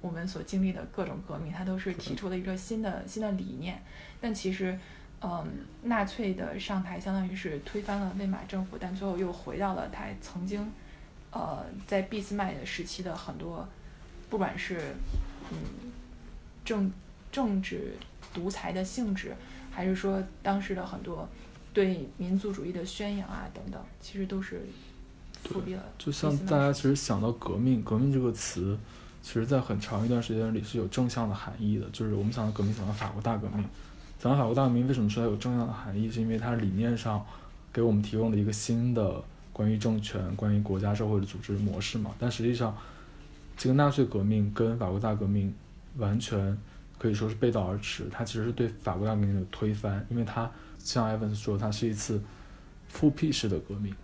[0.00, 3.82] 我们所经历的各种革命，它都是提出了一个新的新的理念。
[4.22, 4.78] 但其实，
[5.20, 5.46] 嗯，
[5.82, 10.72] 纳粹的上台相当于是推翻了魏玛政府，但最后又回到了他曾经，
[11.30, 13.68] 呃，在俾斯麦的时期的很多，
[14.30, 14.80] 不管是
[15.52, 15.92] 嗯
[16.64, 16.90] 政
[17.30, 17.94] 政治
[18.32, 19.34] 独裁的性质，
[19.70, 21.28] 还是说当时的很多
[21.72, 24.62] 对民族主义的宣扬啊等等，其实都是
[25.44, 28.76] 复辟了就像大家其实想到革命，革命这个词，
[29.22, 31.86] 其实在很长一段时间里是有正向的含义的。
[31.92, 33.64] 就是我们想到革命，想到法国大革命，
[34.20, 36.10] 想到法国大革命，为什么说它有正向的含义？
[36.10, 37.24] 是因为它理念上
[37.72, 39.22] 给我们提供了一个新的
[39.52, 42.10] 关于政权、关于国家社会的组织模式嘛。
[42.18, 42.76] 但实际上，
[43.56, 45.54] 这个纳粹革命跟法国大革命
[45.96, 46.56] 完全
[46.98, 48.06] 可以说是背道而驰。
[48.10, 52.20] 它其实是对法国大革命的推翻，因为它像 Evans 说，它是一次
[52.88, 53.94] 复辟式的革命。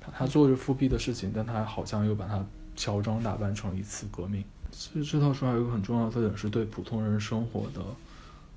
[0.00, 2.44] 他他做着复辟的事情，但他好像又把它
[2.76, 4.44] 乔装打扮成一次革命。
[4.70, 7.80] 其实这套书还有一个很重要的特点，是对普通人生活的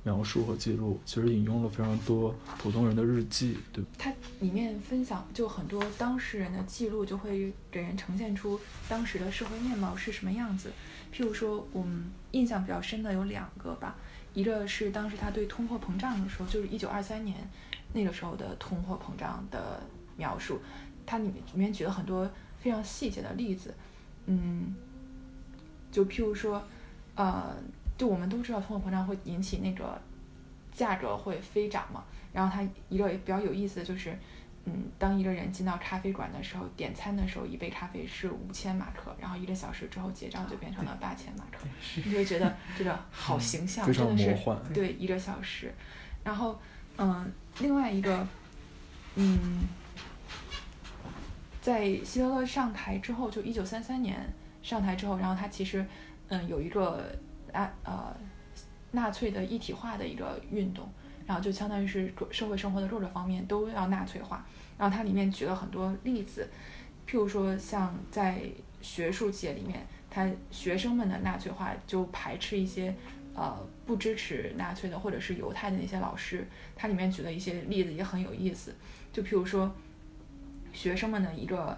[0.03, 0.99] 描述和记录。
[1.05, 3.89] 其实引用了非常多普通人的日记，对吧？
[3.97, 10.71] 它里面分享就很多当事人的记录，就会给人呈现出当时的社会面貌是什么样子。
[11.13, 13.95] 譬如说，我们印象比较深的有两个吧，
[14.33, 17.35] 一个是当时他对通货膨胀的时候，就是一九二三年
[17.93, 19.81] 那个时候的通货膨胀的
[20.15, 20.61] 描述，
[21.05, 22.29] 它里面里面举了很多
[22.59, 23.73] 非常细节的例子，
[24.27, 24.73] 嗯，
[25.91, 26.63] 就譬如说，
[27.15, 27.55] 呃，
[27.97, 29.99] 就我们都知道通货膨胀会引起那个
[30.71, 32.05] 价格会飞涨嘛。
[32.39, 34.17] 然后它一个比较有意思的就是，
[34.63, 41.67] 嗯，当一个人进到咖啡馆的时候，点餐的时候，一杯咖啡是五千马克，然后一个小时之后结账就变成了八千马克，
[41.97, 44.73] 你就觉得这个好形象，真的是。
[44.73, 45.73] 对一个小时。
[46.23, 46.57] 然后，
[46.97, 47.29] 嗯，
[47.59, 48.25] 另外一个，
[49.15, 49.37] 嗯，
[51.61, 54.17] 在希特勒上台之后，就一九三三年
[54.63, 55.85] 上台之后，然后他其实，
[56.29, 57.03] 嗯，有一个
[57.51, 58.15] 啊呃
[58.91, 60.89] 纳粹的一体化的一个运动，
[61.29, 64.43] 然后就相当于是社会生活的各个方面都要纳粹化。
[64.79, 66.49] 然后它里面举了很多例子，
[67.07, 68.41] 譬如说像在
[68.81, 72.95] 学术界里面，他学生们的纳粹化就排斥一些
[73.35, 73.55] 呃
[73.85, 76.47] 不支持纳粹的或者是犹太的那些老师。
[76.75, 78.73] 它里面举的一些例子也很有意思，
[79.13, 79.71] 就譬如说
[80.73, 81.77] 学生们的一个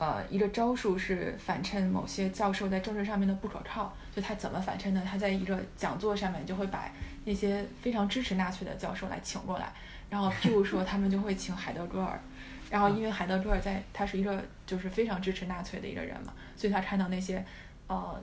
[0.00, 3.94] 呃一个招数是反衬某些教授在政治上面的不可靠。
[4.12, 5.00] 就他怎么反衬呢？
[5.08, 6.90] 他在一个讲座上面就会把
[7.24, 9.72] 那些非常支持纳粹的教授来请过来，
[10.08, 12.18] 然后譬如说他们就会请海德格尔。
[12.68, 17.44] 然后，因为海德格尔在，他是一个就是非常支持纳粹的一个人嘛，所以他看到那些，
[17.88, 18.22] 呃，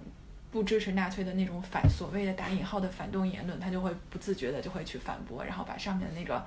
[0.49, 6.41] 不支持纳粹的那种反所谓的打引号的反动言论，他就会不自觉的就会去反驳，然后把上面的那个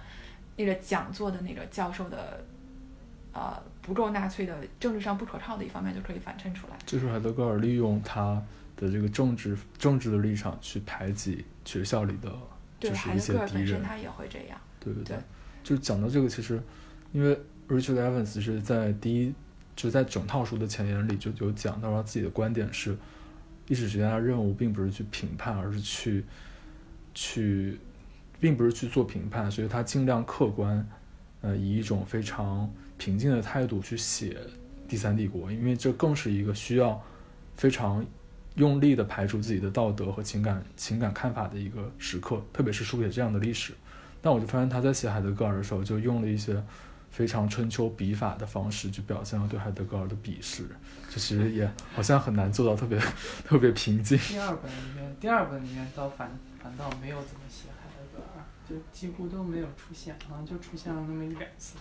[0.57, 2.43] 那个讲座的那个教授的，
[3.33, 6.77] 呃，不够纳粹的政治上不可靠的一方面就可以反衬出来。
[6.85, 8.43] 这时候海德格尔利用他
[8.77, 12.33] 的这个政治政治的立场去排挤学校里的，
[12.79, 13.47] 就是一些敌人。
[13.55, 14.59] 本身他也会这样。
[14.81, 15.17] 对对对
[15.63, 16.61] 就是讲到这个，其实
[17.13, 19.35] 因为 Richard Evans 是在第一，
[19.77, 22.97] 就在整套书的前言里就有讲到他自己的观点是，
[23.69, 26.25] 历史学家的任务并不是去评判，而是去
[27.15, 27.79] 去，
[28.41, 30.89] 并不是去做评判，所以他尽量客观，
[31.43, 32.69] 呃，以一种非常
[33.01, 34.37] 平静的态度去写
[34.87, 37.03] 第三帝国，因为这更是一个需要
[37.57, 38.05] 非常
[38.57, 43.73] 用力的排除自己的道德和情感情感看法的一个时刻，特别是书写这样的历史。
[44.21, 46.63] 但我就发现他在写海德格尔的时候，就用了一些
[47.11, 50.65] 非常春秋笔法的方式，去表现了对海德格尔的鄙视。
[51.09, 53.01] 就其实也好像很难做到特别
[53.49, 54.19] 特别平静。
[54.19, 56.31] 第二本里面，第二本里面倒反
[56.63, 61.77] 反倒没有怎么写海德格尔，就几乎都没有出现，好像就出现了那么一两次。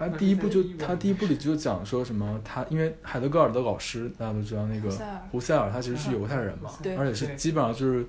[0.00, 4.90] 他第一部就他第一部里就讲说什么他因为海德格尔的老师大家都知道那个
[5.30, 8.06] 胡塞尔他其实是犹太人嘛，而且是基本上就是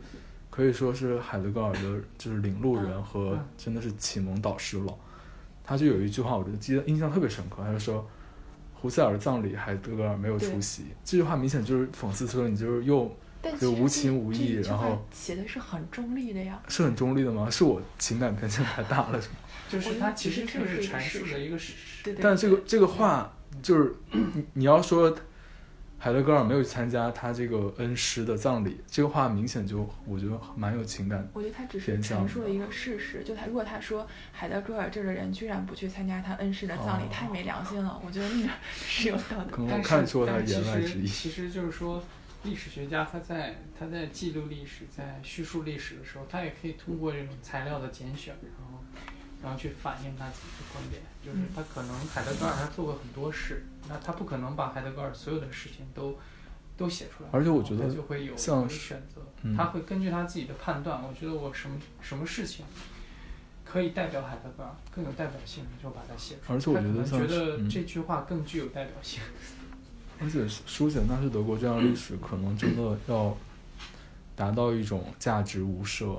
[0.49, 1.79] 可以说是海德格尔的
[2.17, 3.03] 就是领路人嗯。
[3.03, 3.45] 和嗯。
[3.57, 4.95] 真的是启蒙导师了。
[5.63, 8.05] 他就有一句话，我觉得记得印象特别深刻，他就说
[8.73, 16.61] 胡塞尔葬礼海德格尔没有出席，这句话明显就是讽刺说你就是又但就无情无义然后写的是很中立的呀。
[16.67, 17.49] 是很中立的吗？
[17.49, 19.35] 是我情感偏见太大了是吗？
[19.69, 22.15] 就是他其实就是一个是阐述了一个事实。
[22.21, 25.15] 但这个这个话就是你 你要说
[25.97, 31.29] 海德格尔没有参加他这个恩师的葬礼，这个话明显就我觉得蛮有情感。
[31.31, 38.01] 我觉得他只是陈述了一个事实，就他如果他说海德格尔这个人居然不去参加他恩师的葬礼，哦太没良心了。
[38.03, 39.57] 我觉得那个 是有道可德。
[39.57, 41.05] 但是能我看出了他言外之意。
[41.05, 42.03] 其实就是说，
[42.43, 48.83] 历史学家他在他在记录历史、在叙述历史的时候，他也可以通过这种材料的拣选，然后
[49.43, 51.01] 然后去反映他自己的观点。
[51.23, 56.17] 就是他可能海德格尔他做过很多事，那他不可能把海德格尔所有的事情都
[56.75, 57.29] 都写出来。
[57.31, 58.67] 而且我觉得他就会有选
[59.13, 62.65] 择，嗯他会根据他自己的判断，我觉得我什么什么事情
[63.63, 66.55] 可以代表海德格尔更有代表性，就把它写出来。
[66.55, 69.21] 而且我觉得他可能觉得这句话更具有代表性。
[70.22, 73.36] 而且书写纳粹德国这样的历史，可能真的要
[74.36, 76.17] 达到一种价值无赦，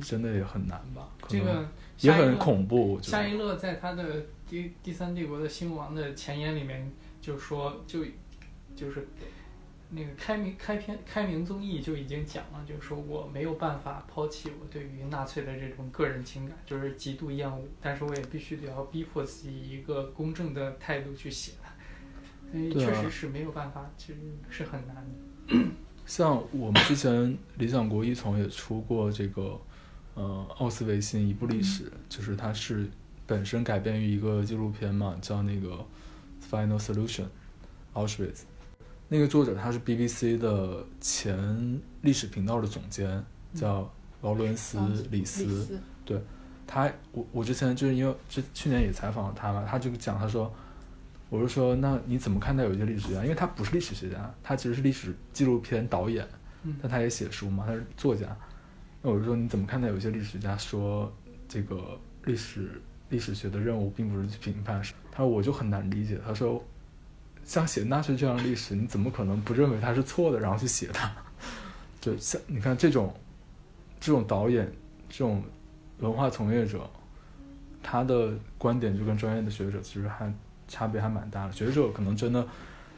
[0.00, 1.08] 真的也很难吧？
[1.20, 3.38] 可能这个也很恐怖，夏一得。
[3.38, 6.90] 乐在他的第第三帝国的兴亡的前言里面
[7.20, 8.04] 就说，就
[8.74, 9.06] 就是
[9.90, 21.52] 那个开明开篇开明综艺就已经讲了，就是说我没有办法抛弃我对于纳粹的这种个人情感，就是极度厌恶，但是我也必须得要逼迫自己一个公正的态度去写
[22.52, 24.18] 确实是没有办法，其实
[24.50, 25.64] 是很难的。
[26.06, 29.58] 像我们之前理想国一丛也出过这个，
[30.14, 32.88] 呃，奥斯维辛一部历史，就是它是
[33.26, 35.84] 本身改编于一个纪录片嘛，叫那个
[36.50, 37.24] 《Final Solution》
[37.94, 38.42] Auschwitz。
[39.08, 43.24] 那个作者他是 BBC 的前历史频道的总监，
[43.54, 43.90] 叫
[44.22, 45.78] 劳伦斯啊·里斯。
[46.04, 46.20] 对
[46.66, 50.52] 他我我之前就是因为这去年也采访了他嘛，他就讲他说，
[51.32, 53.22] 我就说那你怎么看待有些历史学家？
[53.22, 56.28] 因为他不是历史学家，他其实是历史纪录片导演，
[56.62, 58.26] 嗯但他也写书嘛，他是作家。
[59.00, 61.10] 那我就说你怎么看待有些历史学家说
[61.48, 62.78] 这个历史
[63.08, 64.82] 历史学的任务并不是去评判？
[65.10, 66.62] 他说我就很难理解，他说
[67.44, 71.10] 像写纳粹这样的历史，你怎么可能不认为他是错的，然后去写他？
[71.98, 73.14] 就像你看这种
[73.98, 74.70] 这种导演
[75.08, 75.42] 这种
[76.00, 76.86] 文化从业者，
[77.82, 80.30] 他的观点就跟专业的学者其实还
[80.72, 81.52] 差别还蛮大的。
[81.52, 82.48] 学者可能真的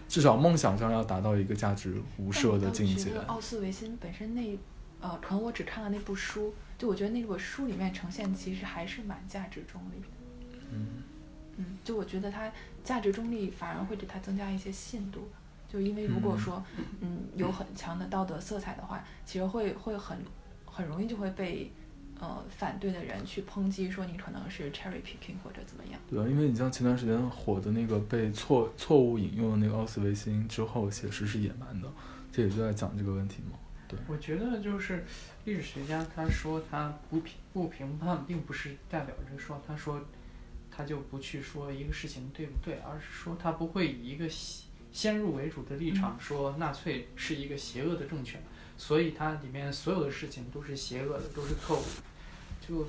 [0.09, 4.57] 至少梦想上要达到一个价值无涉的境界奥斯维辛本身那，
[5.01, 10.07] 呃，可能我只看了那部书，就我觉得那本书里面呈现其实还是蛮价值中立的。
[10.71, 10.87] 嗯，
[11.57, 12.51] 嗯，就我觉得它
[12.85, 15.29] 价值中立反而会给它增加一些信度，
[15.69, 16.65] 就因为如果嗯说
[17.01, 20.17] 嗯有很强的道德色彩的话，其实会会很
[20.65, 21.73] 很容易就会被
[22.25, 26.01] 呃反对的人去抨击说你可能是 cherry picking 或者怎么样。
[26.09, 31.89] 对啊，因为你像前段时间火的那个被错错误引用的那个奥斯维辛之后，写实是野蛮的，
[32.33, 33.59] 这也就在讲这个问题嘛。
[33.87, 35.05] 对我觉得就是
[35.45, 40.01] 历史学家他说他不评不评判，并不是代表着说他说
[40.71, 48.41] 他就不去说一个事情对不对，而是说他不会以一个先先入为主的立场说纳粹是一个邪恶的政权，
[48.79, 52.14] 所以它里面所有的事情都是邪恶的，都是错误的。
[52.67, 52.87] 就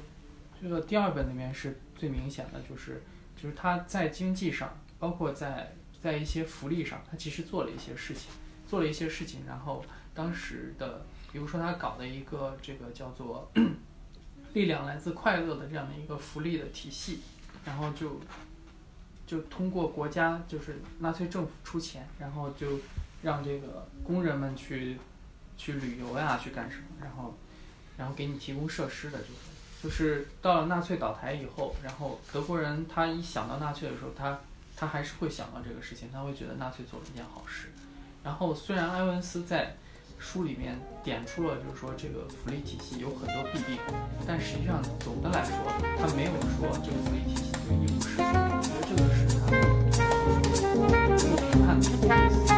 [0.61, 3.03] 这个第二本里面是最明显的，就是
[3.35, 8.31] 就是他在经济上，包括在在一些福利上，他其实做了一些事情，
[8.67, 13.51] 做了一些事情，然后当时的，比如说他搞的一个这个叫做
[14.53, 17.19] “力量来自快乐”的这样的一个福利的体系，
[17.65, 18.21] 然后就
[19.27, 22.79] 就通过国家就是纳粹政府出钱，然后就
[23.23, 24.97] 让这个工人们去
[25.57, 27.37] 去旅游呀，去干什么，然后
[27.97, 29.35] 然后给你提供设施的这种。
[29.85, 34.39] 就是到了纳粹倒台以后，然后德国人他一想到纳粹的时候，他
[34.75, 37.67] 他还是会想到这个事情，他会觉得纳粹做了一件好事。
[38.23, 39.75] 然后虽然埃文斯在
[40.17, 43.77] 书里面点出了，就是说这个福利体系有很多弊病，
[44.25, 45.55] 但实际上总的来说，
[45.99, 48.23] 他没有说这个福利体系就一无是处。
[48.23, 49.45] 我觉得这个是他
[51.45, 51.79] 评判
[52.49, 52.54] 的。